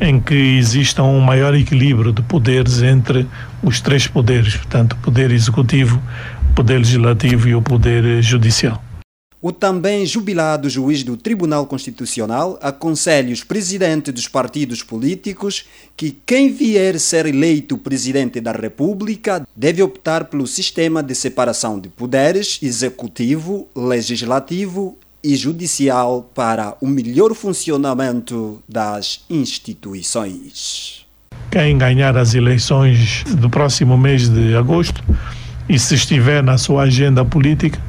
em 0.00 0.20
que 0.20 0.34
exista 0.34 1.02
um 1.02 1.20
maior 1.20 1.54
equilíbrio 1.54 2.12
de 2.12 2.22
poderes 2.22 2.82
entre 2.82 3.26
os 3.62 3.80
três 3.80 4.06
poderes, 4.06 4.56
portanto, 4.56 4.92
o 4.92 4.96
poder 4.96 5.30
executivo, 5.30 6.00
o 6.50 6.54
poder 6.54 6.78
legislativo 6.78 7.48
e 7.48 7.54
o 7.54 7.62
poder 7.62 8.22
judicial. 8.22 8.82
O 9.40 9.52
também 9.52 10.04
jubilado 10.04 10.68
juiz 10.68 11.04
do 11.04 11.16
Tribunal 11.16 11.64
Constitucional 11.64 12.58
aconselha 12.60 13.32
os 13.32 13.44
presidentes 13.44 14.12
dos 14.12 14.26
partidos 14.26 14.82
políticos 14.82 15.64
que 15.96 16.10
quem 16.26 16.52
vier 16.52 16.98
ser 16.98 17.24
eleito 17.26 17.78
presidente 17.78 18.40
da 18.40 18.50
República 18.50 19.46
deve 19.54 19.80
optar 19.80 20.24
pelo 20.24 20.44
sistema 20.44 21.04
de 21.04 21.14
separação 21.14 21.78
de 21.78 21.88
poderes 21.88 22.58
executivo, 22.60 23.68
legislativo 23.76 24.98
e 25.22 25.36
judicial 25.36 26.28
para 26.34 26.76
o 26.80 26.88
melhor 26.88 27.32
funcionamento 27.32 28.60
das 28.68 29.24
instituições. 29.30 31.06
Quem 31.48 31.78
ganhar 31.78 32.16
as 32.16 32.34
eleições 32.34 33.22
do 33.36 33.48
próximo 33.48 33.96
mês 33.96 34.28
de 34.28 34.56
agosto 34.56 35.00
e 35.68 35.78
se 35.78 35.94
estiver 35.94 36.42
na 36.42 36.58
sua 36.58 36.82
agenda 36.82 37.24
política, 37.24 37.80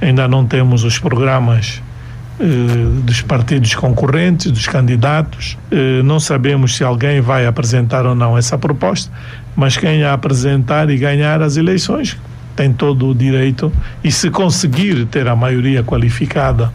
ainda 0.00 0.26
não 0.28 0.46
temos 0.46 0.84
os 0.84 0.98
programas 0.98 1.82
eh, 2.40 2.44
dos 3.02 3.20
partidos 3.20 3.74
concorrentes, 3.74 4.50
dos 4.52 4.66
candidatos. 4.66 5.58
Eh, 5.70 6.02
não 6.04 6.20
sabemos 6.20 6.76
se 6.76 6.84
alguém 6.84 7.20
vai 7.20 7.46
apresentar 7.46 8.06
ou 8.06 8.14
não 8.14 8.38
essa 8.38 8.56
proposta, 8.56 9.12
mas 9.56 9.76
quem 9.76 10.04
a 10.04 10.12
apresentar 10.12 10.88
e 10.88 10.96
ganhar 10.96 11.42
as 11.42 11.56
eleições 11.56 12.16
tem 12.54 12.72
todo 12.72 13.08
o 13.08 13.14
direito 13.14 13.72
e 14.02 14.10
se 14.10 14.30
conseguir 14.30 15.06
ter 15.06 15.28
a 15.28 15.36
maioria 15.36 15.84
qualificada 15.84 16.72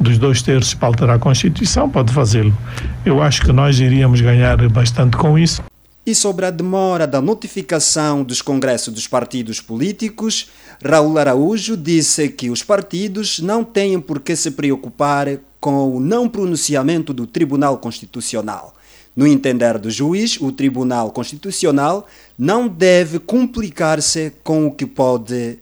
dos 0.00 0.16
dois 0.16 0.40
terços 0.40 0.72
para 0.72 0.88
alterar 0.88 1.16
a 1.16 1.18
Constituição, 1.18 1.88
pode 1.88 2.12
fazê-lo. 2.14 2.56
Eu 3.04 3.22
acho 3.22 3.42
que 3.42 3.52
nós 3.52 3.78
iríamos 3.78 4.22
ganhar 4.22 4.56
bastante 4.70 5.18
com 5.18 5.38
isso. 5.38 5.62
E 6.06 6.14
sobre 6.14 6.46
a 6.46 6.50
demora 6.50 7.06
da 7.06 7.20
notificação 7.20 8.22
dos 8.22 8.40
congressos 8.40 8.94
dos 8.94 9.06
partidos 9.06 9.60
políticos, 9.60 10.48
Raul 10.84 11.18
Araújo 11.18 11.76
disse 11.76 12.28
que 12.28 12.50
os 12.50 12.62
partidos 12.62 13.40
não 13.40 13.64
têm 13.64 14.00
por 14.00 14.20
que 14.20 14.36
se 14.36 14.52
preocupar 14.52 15.38
com 15.60 15.96
o 15.96 16.00
não 16.00 16.28
pronunciamento 16.28 17.12
do 17.12 17.26
Tribunal 17.26 17.78
Constitucional. 17.78 18.74
No 19.16 19.26
entender 19.26 19.78
do 19.78 19.90
juiz, 19.90 20.40
o 20.40 20.52
Tribunal 20.52 21.10
Constitucional 21.10 22.06
não 22.38 22.68
deve 22.68 23.18
complicar-se 23.18 24.32
com 24.44 24.68
o 24.68 24.70
que 24.70 24.86
pode 24.86 25.58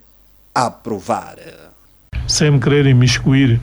aprovar. 0.55 1.37
Sem 2.29 2.51
me 2.51 2.61
querer 2.61 2.85
imiscuir 2.85 3.59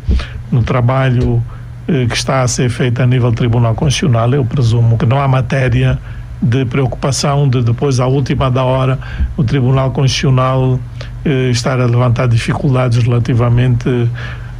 no 0.51 0.63
trabalho 0.63 1.43
eh, 1.87 2.07
que 2.07 2.15
está 2.15 2.41
a 2.41 2.47
ser 2.47 2.71
feito 2.71 2.99
a 3.01 3.05
nível 3.05 3.31
Tribunal 3.31 3.75
Constitucional, 3.75 4.33
eu 4.33 4.43
presumo 4.43 4.97
que 4.97 5.05
não 5.05 5.19
há 5.19 5.27
matéria 5.27 5.99
de 6.43 6.65
preocupação 6.65 7.47
de 7.47 7.63
depois, 7.63 7.99
à 7.99 8.06
última 8.06 8.51
da 8.51 8.63
hora, 8.63 8.99
o 9.38 9.43
Tribunal 9.43 9.91
Constitucional 9.91 10.79
eh, 11.23 11.49
estar 11.49 11.79
a 11.79 11.86
levantar 11.86 12.27
dificuldades 12.27 13.01
relativamente 13.01 13.88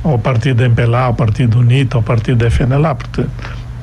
ao 0.04 0.18
partido 0.18 0.64
MPLA, 0.64 1.02
ao 1.02 1.14
partido 1.14 1.60
UNITA, 1.60 1.98
ao 1.98 2.04
partido 2.04 2.46
FNLA. 2.50 2.96
Portanto, 2.96 3.30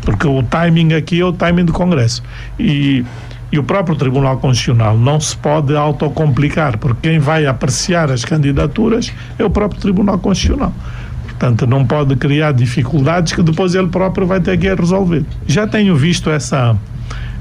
porque 0.01 0.27
o 0.27 0.43
timing 0.43 0.95
aqui 0.95 1.21
é 1.21 1.25
o 1.25 1.33
timing 1.33 1.67
do 1.67 1.73
Congresso. 1.75 2.23
E, 2.59 3.05
e 3.53 3.59
o 3.59 3.63
próprio 3.63 3.95
Tribunal 3.97 4.39
Constitucional 4.39 4.97
não 4.97 5.21
se 5.21 5.37
pode 5.37 5.77
autocomplicar, 5.77 6.79
porque 6.79 7.11
quem 7.11 7.19
vai 7.19 7.47
apreciar 7.47 8.11
as 8.11 8.25
candidaturas 8.25 9.13
é 9.39 9.45
o 9.45 9.51
próprio 9.51 9.81
Tribunal 9.81 10.19
Constitucional. 10.19 10.73
Portanto, 11.25 11.67
não 11.67 11.87
pode 11.87 12.17
criar 12.17 12.53
dificuldades 12.53 13.33
que 13.33 13.43
depois 13.43 13.75
ele 13.75 13.89
próprio 13.89 14.27
vai 14.27 14.41
ter 14.41 14.59
que 14.59 14.73
resolver. 14.75 15.25
Já 15.47 15.67
tenho 15.67 15.97
visto 15.97 16.31
essa, 16.31 16.77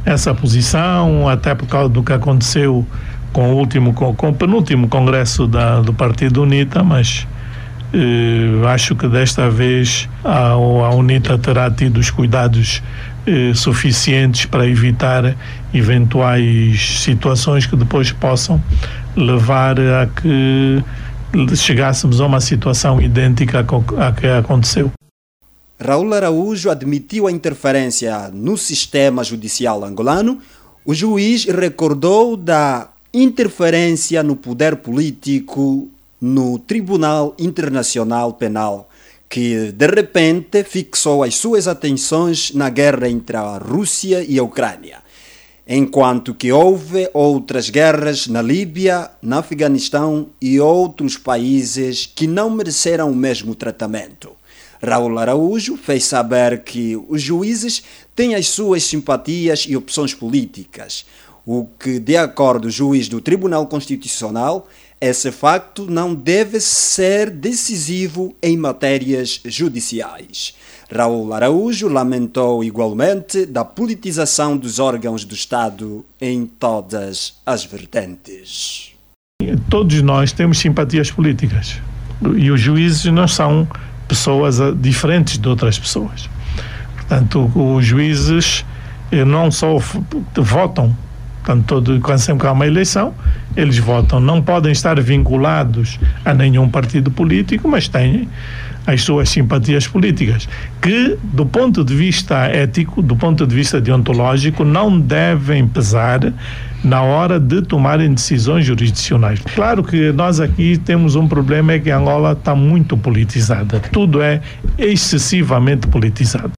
essa 0.05 0.33
posição, 0.33 1.27
até 1.27 1.53
por 1.53 1.67
causa 1.67 1.89
do 1.89 2.03
que 2.03 2.13
aconteceu 2.13 2.85
com 3.31 3.53
o 3.53 3.57
último, 3.57 3.93
com, 3.93 4.13
com 4.15 4.29
o 4.29 4.33
penúltimo 4.33 4.87
congresso 4.87 5.47
da, 5.47 5.81
do 5.81 5.93
Partido 5.93 6.41
UNITA, 6.41 6.83
mas 6.83 7.27
eh, 7.93 8.67
acho 8.67 8.95
que 8.95 9.07
desta 9.07 9.49
vez 9.49 10.09
a, 10.23 10.49
a 10.49 10.89
UNITA 10.95 11.37
terá 11.37 11.69
tido 11.69 11.99
os 11.99 12.09
cuidados 12.09 12.81
eh, 13.27 13.51
suficientes 13.53 14.45
para 14.45 14.67
evitar 14.67 15.35
eventuais 15.73 17.01
situações 17.01 17.65
que 17.65 17.75
depois 17.75 18.11
possam 18.11 18.61
levar 19.15 19.79
a 19.79 20.07
que 20.07 20.83
chegássemos 21.55 22.21
a 22.21 22.25
uma 22.25 22.39
situação 22.39 23.01
idêntica 23.01 23.65
à 23.97 24.11
que 24.11 24.27
aconteceu. 24.27 24.91
Raul 25.81 26.13
Araújo 26.13 26.69
admitiu 26.69 27.25
a 27.25 27.31
interferência 27.31 28.29
no 28.33 28.57
sistema 28.57 29.23
judicial 29.23 29.85
angolano. 29.85 30.41
O 30.83 30.93
juiz 30.93 31.45
recordou 31.45 32.35
da 32.35 32.89
interferência 33.13 34.21
no 34.21 34.35
poder 34.35 34.75
político 34.75 35.87
no 36.19 36.59
Tribunal 36.59 37.33
Internacional 37.39 38.33
Penal, 38.33 38.89
que 39.29 39.71
de 39.71 39.87
repente 39.87 40.65
fixou 40.65 41.23
as 41.23 41.35
suas 41.37 41.65
atenções 41.65 42.51
na 42.53 42.69
guerra 42.69 43.07
entre 43.07 43.37
a 43.37 43.57
Rússia 43.57 44.21
e 44.27 44.37
a 44.37 44.43
Ucrânia, 44.43 44.97
enquanto 45.65 46.35
que 46.35 46.51
houve 46.51 47.09
outras 47.13 47.69
guerras 47.69 48.27
na 48.27 48.41
Líbia, 48.41 49.11
no 49.21 49.37
Afeganistão 49.37 50.27
e 50.41 50.59
outros 50.59 51.15
países 51.17 52.05
que 52.05 52.27
não 52.27 52.49
mereceram 52.49 53.09
o 53.09 53.15
mesmo 53.15 53.55
tratamento. 53.55 54.38
Raul 54.81 55.17
Araújo 55.19 55.77
fez 55.77 56.05
saber 56.05 56.63
que 56.63 56.95
os 57.07 57.21
juízes 57.21 57.83
têm 58.15 58.35
as 58.35 58.47
suas 58.47 58.83
simpatias 58.83 59.65
e 59.67 59.75
opções 59.75 60.13
políticas, 60.13 61.05
o 61.45 61.65
que, 61.65 61.99
de 61.99 62.15
acordo 62.15 62.63
com 62.63 62.67
o 62.67 62.71
juiz 62.71 63.09
do 63.09 63.19
Tribunal 63.19 63.65
Constitucional, 63.67 64.67
esse 65.01 65.31
facto 65.31 65.89
não 65.89 66.13
deve 66.13 66.59
ser 66.59 67.29
decisivo 67.29 68.35
em 68.41 68.57
matérias 68.57 69.41
judiciais. 69.45 70.53
Raul 70.91 71.33
Araújo 71.33 71.87
lamentou 71.87 72.63
igualmente 72.63 73.45
da 73.45 73.63
politização 73.63 74.57
dos 74.57 74.79
órgãos 74.79 75.23
do 75.23 75.33
Estado 75.33 76.05
em 76.19 76.45
todas 76.45 77.35
as 77.45 77.63
vertentes. 77.63 78.91
Todos 79.69 80.01
nós 80.01 80.31
temos 80.31 80.59
simpatias 80.59 81.09
políticas 81.11 81.77
e 82.37 82.51
os 82.51 82.59
juízes 82.59 83.05
não 83.05 83.27
são 83.27 83.67
pessoas 84.09 84.57
diferentes 84.75 85.37
de 85.37 85.47
outras 85.47 85.79
pessoas. 85.79 86.29
Portanto, 86.95 87.49
os 87.55 87.85
juízes 87.85 88.65
eh, 89.09 89.23
não 89.23 89.49
só 89.49 89.77
votam 90.35 90.93
Portanto, 91.49 91.65
todo, 91.65 91.99
quando 92.01 92.19
sempre 92.19 92.47
há 92.47 92.51
uma 92.51 92.67
eleição, 92.67 93.13
eles 93.55 93.79
votam. 93.79 94.19
Não 94.19 94.41
podem 94.41 94.71
estar 94.71 94.99
vinculados 95.01 95.97
a 96.23 96.33
nenhum 96.33 96.69
partido 96.69 97.09
político, 97.09 97.67
mas 97.67 97.87
têm 97.87 98.27
as 98.85 99.01
suas 99.01 99.29
simpatias 99.29 99.87
políticas, 99.87 100.47
que, 100.81 101.17
do 101.23 101.45
ponto 101.45 101.83
de 101.83 101.95
vista 101.95 102.45
ético, 102.45 103.01
do 103.01 103.15
ponto 103.15 103.47
de 103.47 103.55
vista 103.55 103.79
deontológico, 103.79 104.63
não 104.63 104.99
devem 104.99 105.67
pesar 105.67 106.33
na 106.83 107.01
hora 107.01 107.39
de 107.39 107.61
tomarem 107.61 108.13
decisões 108.13 108.65
jurisdicionais. 108.65 109.39
Claro 109.55 109.83
que 109.83 110.11
nós 110.11 110.39
aqui 110.39 110.77
temos 110.77 111.15
um 111.15 111.27
problema 111.27 111.73
é 111.73 111.79
que 111.79 111.91
Angola 111.91 112.33
está 112.33 112.55
muito 112.55 112.97
politizada. 112.97 113.79
Tudo 113.91 114.21
é 114.21 114.41
excessivamente 114.77 115.87
politizado. 115.87 116.51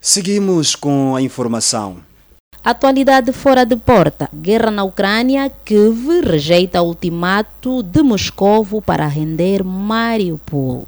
Seguimos 0.00 0.74
com 0.74 1.16
a 1.16 1.22
informação. 1.22 1.96
Atualidade 2.64 3.32
fora 3.32 3.64
de 3.64 3.76
porta. 3.76 4.28
Guerra 4.34 4.70
na 4.70 4.82
Ucrânia. 4.82 5.50
Kiev 5.64 6.20
rejeita 6.24 6.82
o 6.82 6.86
ultimato 6.86 7.82
de 7.82 8.02
Moscovo 8.02 8.82
para 8.82 9.06
render 9.06 9.62
Mariupol. 9.62 10.86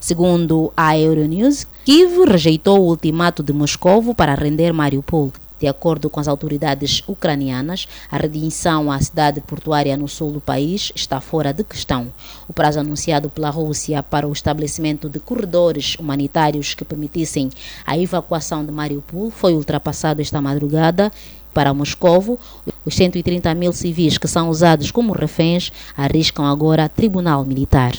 Segundo 0.00 0.72
a 0.76 0.96
Euronews, 0.98 1.66
Kiev 1.84 2.24
rejeitou 2.26 2.80
o 2.80 2.88
ultimato 2.88 3.42
de 3.42 3.52
Moscovo 3.52 4.14
para 4.14 4.34
render 4.34 4.72
Mariupol. 4.72 5.32
De 5.58 5.66
acordo 5.66 6.10
com 6.10 6.20
as 6.20 6.28
autoridades 6.28 7.02
ucranianas, 7.06 7.88
a 8.10 8.16
redenção 8.16 8.90
à 8.92 9.00
cidade 9.00 9.40
portuária 9.40 9.96
no 9.96 10.06
sul 10.06 10.32
do 10.32 10.40
país 10.40 10.92
está 10.94 11.20
fora 11.20 11.52
de 11.52 11.64
questão. 11.64 12.12
O 12.46 12.52
prazo 12.52 12.78
anunciado 12.78 13.30
pela 13.30 13.50
Rússia 13.50 14.02
para 14.02 14.28
o 14.28 14.32
estabelecimento 14.32 15.08
de 15.08 15.18
corredores 15.18 15.96
humanitários 15.96 16.74
que 16.74 16.84
permitissem 16.84 17.50
a 17.86 17.96
evacuação 17.96 18.64
de 18.64 18.72
Mariupol 18.72 19.30
foi 19.30 19.54
ultrapassado 19.54 20.20
esta 20.20 20.40
madrugada 20.42 21.10
para 21.54 21.72
Moscovo, 21.72 22.38
os 22.84 22.94
130 22.94 23.54
mil 23.54 23.72
civis 23.72 24.18
que 24.18 24.28
são 24.28 24.50
usados 24.50 24.90
como 24.90 25.14
reféns 25.14 25.72
arriscam 25.96 26.44
agora 26.44 26.86
tribunal 26.86 27.46
militar. 27.46 27.94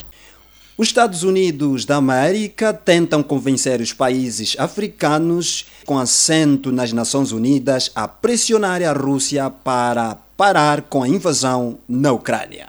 Os 0.79 0.89
Estados 0.89 1.23
Unidos 1.23 1.85
da 1.85 1.95
América 1.95 2.71
tentam 2.71 3.23
convencer 3.23 3.81
os 3.81 3.93
países 3.93 4.55
africanos 4.59 5.65
com 5.87 5.97
assento 5.97 6.71
nas 6.71 6.93
Nações 6.93 7.31
Unidas 7.31 7.89
a 7.95 8.07
pressionar 8.07 8.83
a 8.83 8.93
Rússia 8.93 9.49
para 9.49 10.15
parar 10.37 10.83
com 10.83 11.01
a 11.01 11.09
invasão 11.09 11.79
na 11.89 12.11
Ucrânia. 12.11 12.67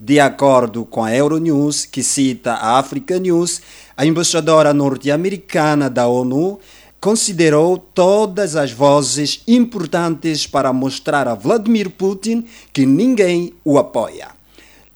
De 0.00 0.18
acordo 0.18 0.86
com 0.86 1.04
a 1.04 1.14
Euronews, 1.14 1.84
que 1.84 2.02
cita 2.02 2.54
a 2.54 2.78
Africa 2.78 3.18
News, 3.18 3.60
a 3.94 4.06
embaixadora 4.06 4.72
norte-americana 4.72 5.90
da 5.90 6.06
ONU 6.06 6.58
considerou 6.98 7.76
todas 7.76 8.56
as 8.56 8.72
vozes 8.72 9.42
importantes 9.46 10.46
para 10.46 10.72
mostrar 10.72 11.28
a 11.28 11.34
Vladimir 11.34 11.90
Putin 11.90 12.46
que 12.72 12.86
ninguém 12.86 13.52
o 13.62 13.78
apoia. 13.78 14.41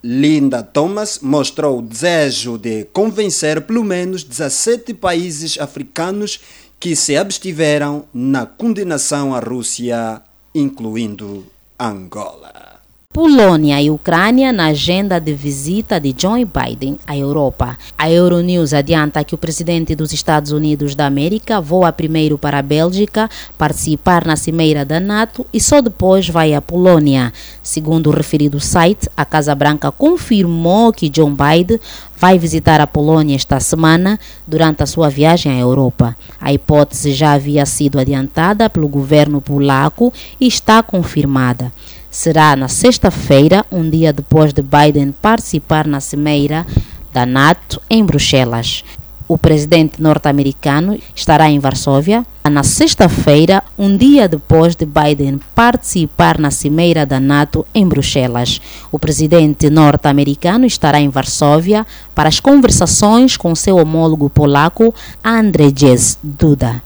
Linda 0.09 0.63
Thomas 0.63 1.19
mostrou 1.21 1.81
o 1.81 1.83
desejo 1.83 2.57
de 2.57 2.85
convencer 2.93 3.63
pelo 3.63 3.83
menos 3.83 4.23
17 4.23 4.95
países 4.95 5.59
africanos 5.59 6.39
que 6.79 6.95
se 6.95 7.17
abstiveram 7.17 8.05
na 8.15 8.47
condenação 8.47 9.35
à 9.35 9.41
Rússia, 9.41 10.23
incluindo 10.55 11.45
Angola. 11.77 12.76
Polônia 13.17 13.81
e 13.81 13.89
Ucrânia 13.89 14.53
na 14.53 14.67
agenda 14.67 15.19
de 15.19 15.33
visita 15.33 15.99
de 15.99 16.15
Joe 16.15 16.45
Biden 16.45 16.99
à 17.07 17.17
Europa. 17.17 17.79
A 17.97 18.11
Euronews 18.11 18.75
adianta 18.75 19.25
que 19.25 19.35
o 19.35 19.39
presidente 19.39 19.95
dos 19.95 20.13
Estados 20.13 20.53
Unidos 20.53 20.95
da 20.95 21.07
América 21.07 21.59
voa 21.59 21.91
primeiro 21.91 22.37
para 22.37 22.59
a 22.59 22.63
Bélgica 22.63 23.27
participar 23.57 24.27
na 24.27 24.37
cimeira 24.37 24.85
da 24.85 25.01
NATO 25.01 25.47
e 25.51 25.59
só 25.59 25.81
depois 25.81 26.29
vai 26.29 26.53
à 26.53 26.61
Polônia. 26.61 27.33
Segundo 27.63 28.09
o 28.09 28.13
referido 28.13 28.61
site, 28.61 29.09
a 29.17 29.25
Casa 29.25 29.55
Branca 29.55 29.91
confirmou 29.91 30.93
que 30.93 31.11
Joe 31.11 31.31
Biden 31.31 31.81
vai 32.19 32.39
visitar 32.39 32.83
a 32.83 32.87
Polônia 32.87 33.35
esta 33.35 33.59
semana 33.61 34.21
durante 34.47 34.83
a 34.83 34.87
sua 34.87 35.09
viagem 35.09 35.53
à 35.53 35.59
Europa. 35.59 36.15
A 36.39 36.53
hipótese 36.53 37.15
já 37.15 37.33
havia 37.33 37.65
sido 37.65 37.99
adiantada 37.99 38.69
pelo 38.69 38.87
governo 38.87 39.41
polaco 39.41 40.13
e 40.39 40.47
está 40.47 40.83
confirmada 40.83 41.73
será 42.17 42.57
na 42.57 42.67
sexta-feira, 42.67 43.63
um 43.71 43.91
dia 43.91 44.11
depois 44.11 44.51
de 44.51 44.63
Biden 44.63 45.13
participar 45.21 45.87
na 45.87 46.01
cimeira 46.01 46.67
da 47.13 47.27
NATO 47.27 47.79
em 47.91 48.03
Bruxelas. 48.03 48.83
O 49.29 49.37
presidente 49.37 50.01
norte-americano 50.01 50.99
estará 51.15 51.51
em 51.51 51.59
Varsóvia 51.59 52.25
na 52.49 52.63
sexta-feira, 52.63 53.63
um 53.77 53.95
dia 53.95 54.27
depois 54.27 54.75
de 54.75 54.87
Biden 54.87 55.39
participar 55.55 56.39
na 56.39 56.51
cimeira 56.51 57.05
da 57.05 57.21
NATO 57.21 57.67
em 57.75 57.87
Bruxelas. 57.87 58.63
O 58.91 58.99
presidente 58.99 59.69
norte-americano 59.69 60.65
estará 60.65 60.99
em 60.99 61.11
Varsóvia 61.11 61.87
para 62.15 62.31
as 62.31 62.41
conversações 62.41 63.37
com 63.37 63.55
seu 63.55 63.77
homólogo 63.77 64.31
polaco 64.31 64.95
Andrzej 65.23 66.17
Duda. 66.23 66.86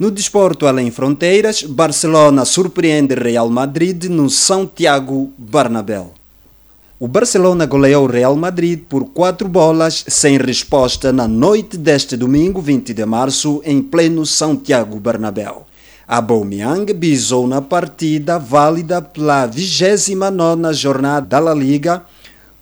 No 0.00 0.10
desporto 0.10 0.66
além 0.66 0.90
fronteiras, 0.90 1.62
Barcelona 1.62 2.46
surpreende 2.46 3.14
Real 3.14 3.50
Madrid 3.50 4.04
no 4.04 4.30
Santiago 4.30 5.30
Bernabéu. 5.36 6.14
O 6.98 7.06
Barcelona 7.06 7.66
goleou 7.66 8.04
o 8.04 8.10
Real 8.10 8.34
Madrid 8.34 8.80
por 8.88 9.04
quatro 9.10 9.46
bolas 9.46 10.02
sem 10.08 10.38
resposta 10.38 11.12
na 11.12 11.28
noite 11.28 11.76
deste 11.76 12.16
domingo, 12.16 12.62
20 12.62 12.94
de 12.94 13.04
março, 13.04 13.60
em 13.62 13.82
pleno 13.82 14.24
Santiago 14.24 14.98
Bernabéu. 14.98 15.66
Aubameyang 16.08 16.90
bisou 16.94 17.46
na 17.46 17.60
partida 17.60 18.38
válida 18.38 19.02
pela 19.02 19.46
29ª 19.46 20.72
jornada 20.72 21.26
da 21.26 21.38
La 21.38 21.52
Liga 21.52 22.06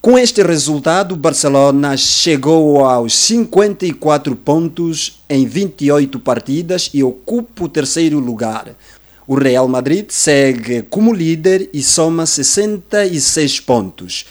com 0.01 0.19
este 0.19 0.43
resultado, 0.43 1.17
Barcelona 1.17 1.97
chegou 1.97 2.85
aos 2.85 3.15
54 3.17 4.37
pontos 4.37 5.23
em 5.29 5.45
28 5.45 6.21
partidas 6.21 6.89
e 6.95 7.03
ocupa 7.03 7.65
o 7.65 7.69
terceiro 7.69 8.19
lugar. 8.19 8.77
O 9.27 9.35
Real 9.35 9.67
Madrid 9.69 10.07
segue 10.11 10.83
como 10.83 11.13
líder 11.13 11.69
e 11.75 11.83
soma 11.83 12.27
66 12.27 13.61
pontos. 13.61 14.25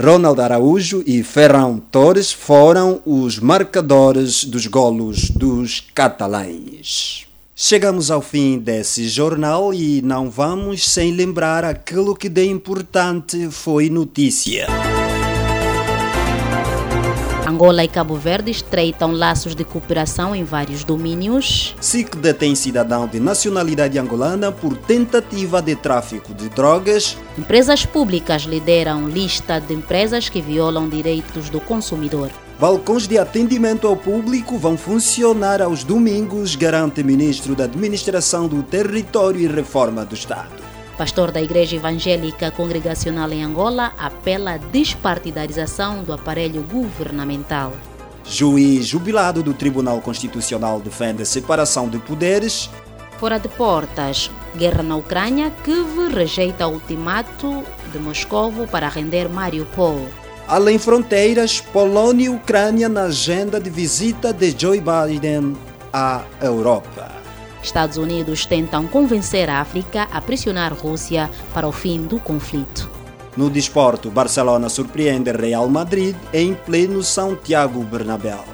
Ronald 0.00 0.40
Araújo 0.40 1.04
e 1.06 1.22
Ferran 1.22 1.78
Torres 1.90 2.32
foram 2.32 3.02
os 3.04 3.38
marcadores 3.38 4.44
dos 4.44 4.66
golos 4.66 5.30
dos 5.30 5.86
catalães. 5.94 7.26
Chegamos 7.54 8.10
ao 8.10 8.22
fim 8.22 8.58
desse 8.58 9.06
jornal 9.06 9.74
e 9.74 10.00
não 10.00 10.30
vamos 10.30 10.88
sem 10.88 11.12
lembrar 11.12 11.64
aquilo 11.64 12.16
que 12.16 12.30
de 12.30 12.46
importante 12.46 13.50
foi 13.50 13.90
notícia. 13.90 14.66
Angola 17.46 17.84
e 17.84 17.88
Cabo 17.88 18.16
Verde 18.16 18.50
estreitam 18.50 19.12
laços 19.12 19.54
de 19.54 19.64
cooperação 19.64 20.34
em 20.34 20.44
vários 20.44 20.82
domínios. 20.82 21.76
SIC 21.78 22.16
detém 22.16 22.54
cidadão 22.54 23.06
de 23.06 23.20
nacionalidade 23.20 23.98
angolana 23.98 24.50
por 24.50 24.74
tentativa 24.74 25.60
de 25.60 25.76
tráfico 25.76 26.32
de 26.32 26.48
drogas. 26.48 27.18
Empresas 27.36 27.84
públicas 27.84 28.44
lideram 28.44 29.06
lista 29.06 29.60
de 29.60 29.74
empresas 29.74 30.30
que 30.30 30.40
violam 30.40 30.88
direitos 30.88 31.50
do 31.50 31.60
consumidor. 31.60 32.30
Balcões 32.62 33.08
de 33.08 33.18
atendimento 33.18 33.88
ao 33.88 33.96
público 33.96 34.56
vão 34.56 34.78
funcionar 34.78 35.60
aos 35.60 35.82
domingos, 35.82 36.54
garante 36.54 37.02
ministro 37.02 37.56
da 37.56 37.64
Administração 37.64 38.46
do 38.46 38.62
Território 38.62 39.40
e 39.40 39.48
Reforma 39.48 40.04
do 40.04 40.14
Estado. 40.14 40.62
Pastor 40.96 41.32
da 41.32 41.42
Igreja 41.42 41.74
Evangélica 41.74 42.52
Congregacional 42.52 43.32
em 43.32 43.42
Angola 43.42 43.92
apela 43.98 44.52
à 44.52 44.56
despartidarização 44.58 46.04
do 46.04 46.12
aparelho 46.12 46.62
governamental. 46.62 47.72
Juiz 48.24 48.86
jubilado 48.86 49.42
do 49.42 49.52
Tribunal 49.52 50.00
Constitucional 50.00 50.78
defende 50.78 51.22
a 51.22 51.26
separação 51.26 51.88
de 51.88 51.98
poderes. 51.98 52.70
Fora 53.18 53.38
de 53.38 53.48
portas, 53.48 54.30
guerra 54.56 54.84
na 54.84 54.94
Ucrânia, 54.94 55.50
Kiev 55.64 56.14
rejeita 56.14 56.68
o 56.68 56.74
ultimato 56.74 57.64
de 57.90 57.98
Moscou 57.98 58.52
para 58.70 58.88
render 58.88 59.28
Mariupol. 59.28 60.06
Além 60.46 60.78
fronteiras, 60.78 61.60
Polônia 61.60 62.26
e 62.26 62.28
Ucrânia 62.28 62.88
na 62.88 63.04
agenda 63.04 63.60
de 63.60 63.70
visita 63.70 64.32
de 64.32 64.54
Joe 64.58 64.80
Biden 64.80 65.56
à 65.92 66.22
Europa. 66.40 67.10
Estados 67.62 67.96
Unidos 67.96 68.44
tentam 68.44 68.86
convencer 68.86 69.48
a 69.48 69.60
África 69.60 70.08
a 70.12 70.20
pressionar 70.20 70.72
a 70.72 70.74
Rússia 70.74 71.30
para 71.54 71.66
o 71.66 71.72
fim 71.72 72.02
do 72.02 72.18
conflito. 72.18 72.90
No 73.36 73.48
desporto, 73.48 74.10
Barcelona 74.10 74.68
surpreende 74.68 75.30
Real 75.30 75.68
Madrid 75.68 76.14
em 76.34 76.54
pleno 76.54 77.02
Santiago 77.02 77.82
Bernabéu. 77.84 78.44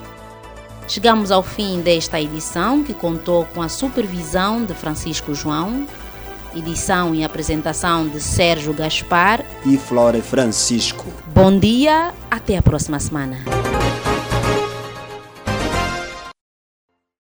Chegamos 0.86 1.30
ao 1.30 1.42
fim 1.42 1.80
desta 1.80 2.20
edição 2.20 2.84
que 2.84 2.94
contou 2.94 3.44
com 3.46 3.60
a 3.60 3.68
supervisão 3.68 4.64
de 4.64 4.72
Francisco 4.74 5.34
João, 5.34 5.86
edição 6.54 7.14
e 7.14 7.24
apresentação 7.24 8.08
de 8.08 8.20
Sérgio 8.20 8.72
Gaspar 8.72 9.44
e 9.64 9.76
Flora 9.76 10.22
Francisco. 10.22 11.06
Bom 11.26 11.58
dia, 11.58 12.12
até 12.30 12.56
a 12.56 12.62
próxima 12.62 12.98
semana. 12.98 13.38